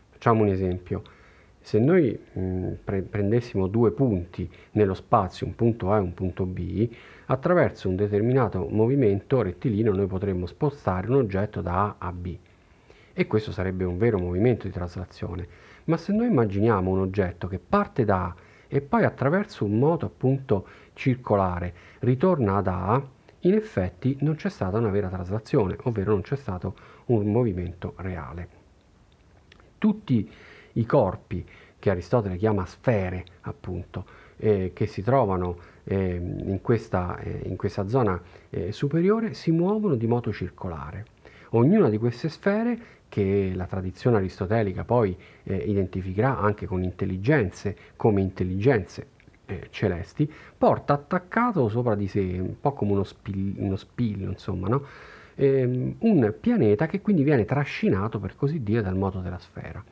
Facciamo 0.10 0.42
un 0.42 0.50
esempio. 0.50 1.04
Se 1.66 1.80
noi 1.80 2.16
mh, 2.16 2.74
pre- 2.84 3.02
prendessimo 3.02 3.66
due 3.66 3.90
punti 3.90 4.48
nello 4.74 4.94
spazio, 4.94 5.48
un 5.48 5.56
punto 5.56 5.92
A 5.92 5.98
e 5.98 6.02
un 6.02 6.14
punto 6.14 6.46
B, 6.46 6.88
attraverso 7.26 7.90
un 7.90 7.96
determinato 7.96 8.68
movimento 8.70 9.42
rettilineo 9.42 9.92
noi 9.92 10.06
potremmo 10.06 10.46
spostare 10.46 11.08
un 11.08 11.16
oggetto 11.16 11.62
da 11.62 11.86
A 11.86 11.96
a 11.98 12.12
B. 12.12 12.38
E 13.14 13.26
questo 13.26 13.52
sarebbe 13.52 13.84
un 13.84 13.98
vero 13.98 14.20
movimento 14.20 14.68
di 14.68 14.74
traslazione. 14.74 15.48
Ma 15.86 15.98
se 15.98 16.14
noi 16.14 16.28
immaginiamo 16.28 16.92
un 16.92 17.00
oggetto 17.00 17.48
che 17.48 17.58
parte 17.58 18.06
da 18.06 18.26
A 18.26 18.36
e 18.68 18.82
poi 18.82 19.04
attraverso 19.04 19.66
un 19.66 19.80
moto 19.80 20.06
appunto 20.06 20.68
circolare 20.94 21.74
ritorna 22.02 22.58
ad 22.58 22.68
A, 22.68 23.04
in 23.40 23.54
effetti 23.56 24.18
non 24.20 24.36
c'è 24.36 24.50
stata 24.50 24.78
una 24.78 24.92
vera 24.92 25.10
traslazione, 25.10 25.78
ovvero 25.82 26.12
non 26.12 26.22
c'è 26.22 26.36
stato 26.36 26.76
un 27.06 27.26
movimento 27.32 27.94
reale. 27.98 28.50
Tutti 29.80 30.30
i 30.76 30.86
corpi 30.86 31.46
che 31.78 31.90
Aristotele 31.90 32.38
chiama 32.38 32.66
sfere, 32.66 33.26
appunto, 33.42 34.06
eh, 34.38 34.72
che 34.74 34.86
si 34.88 35.04
trovano 35.04 35.58
eh, 35.84 36.16
in, 36.16 36.60
questa, 36.62 37.20
eh, 37.20 37.42
in, 37.46 37.56
questa, 37.56 37.88
zona 37.88 38.20
eh, 38.50 38.72
superiore, 38.72 39.34
si 39.34 39.52
muovono 39.52 39.96
di 39.96 40.08
moto 40.08 40.32
circolare. 40.34 41.06
Ognuna 41.50 41.90
di 41.90 41.98
queste 41.98 42.30
sfere, 42.30 42.94
che 43.08 43.52
la 43.54 43.66
tradizione 43.66 44.18
aristotelica 44.18 44.84
poi 44.84 45.16
eh, 45.44 45.56
identificherà 45.56 46.40
anche 46.40 46.66
con 46.66 46.84
intelligenze, 46.84 47.76
come 47.96 48.22
intelligenze 48.22 49.08
eh, 49.46 49.68
celesti, 49.70 50.30
porta 50.58 50.94
attaccato 50.94 51.70
sopra 51.70 51.96
di 51.96 52.08
sé, 52.08 52.20
un 52.20 52.60
po' 52.60 52.74
come 52.74 52.94
uno, 52.94 53.04
spil- 53.04 53.56
uno 53.58 53.76
spillo, 53.76 54.30
insomma, 54.30 54.68
no? 54.68 54.86
ehm, 55.36 55.96
un 56.00 56.34
pianeta 56.40 56.88
che 56.88 57.02
quindi 57.02 57.24
viene 57.24 57.46
trascinato, 57.46 58.20
per 58.20 58.36
così 58.36 58.64
dire, 58.64 58.82
dal 58.82 58.98
moto 58.98 59.20
della 59.20 59.40
sfera. 59.40 59.84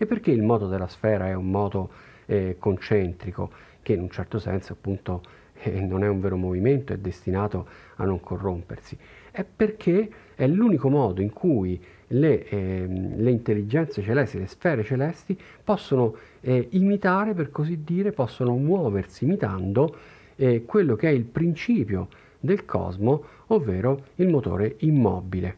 E 0.00 0.06
perché 0.06 0.30
il 0.30 0.42
moto 0.42 0.68
della 0.68 0.86
sfera 0.86 1.26
è 1.26 1.34
un 1.34 1.50
moto 1.50 1.90
eh, 2.26 2.56
concentrico, 2.58 3.50
che 3.82 3.94
in 3.94 4.00
un 4.00 4.10
certo 4.10 4.38
senso 4.38 4.74
appunto 4.74 5.22
eh, 5.60 5.80
non 5.80 6.04
è 6.04 6.08
un 6.08 6.20
vero 6.20 6.36
movimento, 6.36 6.92
è 6.92 6.98
destinato 6.98 7.66
a 7.96 8.04
non 8.04 8.20
corrompersi? 8.20 8.96
È 9.30 9.44
perché 9.44 10.08
è 10.36 10.46
l'unico 10.46 10.88
modo 10.88 11.20
in 11.20 11.32
cui 11.32 11.80
le, 12.08 12.48
eh, 12.48 12.86
le 12.86 13.30
intelligenze 13.30 14.00
celesti, 14.02 14.38
le 14.38 14.46
sfere 14.46 14.84
celesti, 14.84 15.36
possono 15.64 16.14
eh, 16.40 16.68
imitare, 16.70 17.34
per 17.34 17.50
così 17.50 17.82
dire, 17.82 18.12
possono 18.12 18.54
muoversi 18.54 19.24
imitando 19.24 19.96
eh, 20.36 20.62
quello 20.64 20.94
che 20.94 21.08
è 21.08 21.12
il 21.12 21.24
principio 21.24 22.08
del 22.38 22.64
cosmo, 22.64 23.24
ovvero 23.48 24.04
il 24.16 24.28
motore 24.28 24.76
immobile. 24.78 25.56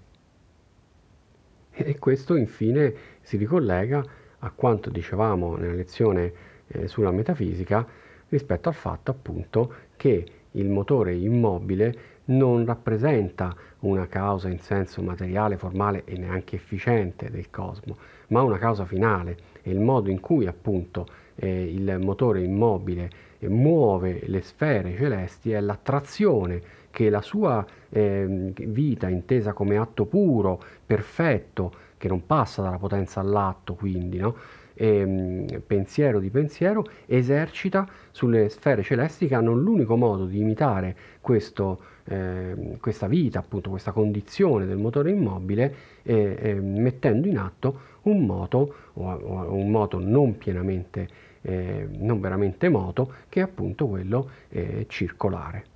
E 1.73 1.99
questo 1.99 2.37
infine 2.37 2.95
si 3.21 3.37
ricollega 3.37 4.03
a 4.41 4.51
quanto 4.55 4.91
dicevamo 4.91 5.57
nella 5.57 5.75
lezione 5.75 6.33
eh, 6.69 6.89
sulla 6.89 7.11
metafisica 7.11 7.87
rispetto 8.29 8.69
al 8.69 8.75
fatto 8.75 9.11
appunto 9.11 9.75
che 9.97 10.27
il 10.53 10.69
motore 10.69 11.15
immobile 11.15 12.09
non 12.27 12.65
rappresenta 12.65 13.55
una 13.81 14.07
causa 14.07 14.49
in 14.49 14.61
senso 14.61 15.03
materiale, 15.03 15.57
formale 15.57 16.05
e 16.05 16.17
neanche 16.17 16.57
efficiente 16.57 17.31
del 17.31 17.51
cosmo, 17.51 17.97
ma 18.29 18.43
una 18.43 18.59
causa 18.59 18.85
finale. 18.85 19.37
E 19.63 19.71
il 19.71 19.81
modo 19.81 20.11
in 20.11 20.21
cui 20.21 20.47
appunto 20.47 21.07
eh, 21.35 21.65
il 21.65 21.99
motore 22.01 22.43
immobile 22.43 23.11
eh, 23.39 23.49
muove 23.49 24.23
le 24.27 24.43
sfere 24.43 24.97
celesti 24.97 25.53
è 25.53 25.61
l'attrazione 25.61 26.79
che 26.91 27.09
la 27.09 27.23
sua 27.23 27.65
eh, 27.89 28.53
vita 28.57 29.09
intesa 29.09 29.53
come 29.53 29.77
atto 29.77 30.07
puro, 30.07 30.61
perfetto, 30.85 31.73
che 32.01 32.09
non 32.09 32.25
passa 32.25 32.63
dalla 32.63 32.79
potenza 32.79 33.21
all'atto, 33.21 33.75
quindi, 33.75 34.17
no? 34.17 34.35
e, 34.73 35.01
ehm, 35.01 35.63
pensiero 35.67 36.19
di 36.19 36.31
pensiero, 36.31 36.87
esercita 37.05 37.87
sulle 38.11 38.49
sfere 38.49 38.83
celesti 38.83 39.27
che 39.29 39.35
hanno 39.35 39.53
l'unico 39.53 39.97
modo 39.97 40.25
di 40.25 40.41
imitare 40.41 40.97
questo, 41.21 41.79
eh, 42.05 42.79
questa 42.81 43.07
vita, 43.07 43.41
appunto 43.41 43.69
questa 43.69 43.93
condizione 43.93 44.65
del 44.65 44.79
motore 44.79 45.11
immobile, 45.11 45.75
eh, 46.03 46.39
eh, 46.41 46.55
mettendo 46.55 47.29
in 47.29 47.37
atto 47.37 47.81
un 48.03 48.25
moto, 48.25 48.75
o, 48.95 49.13
o 49.13 49.55
un 49.55 49.71
moto 49.71 49.99
non 49.99 50.39
pienamente, 50.39 51.07
eh, 51.43 51.87
non 51.99 52.19
veramente 52.19 52.71
moto, 52.71 53.13
che 53.29 53.41
è 53.41 53.43
appunto 53.43 53.87
quello 53.87 54.31
eh, 54.49 54.87
circolare. 54.89 55.70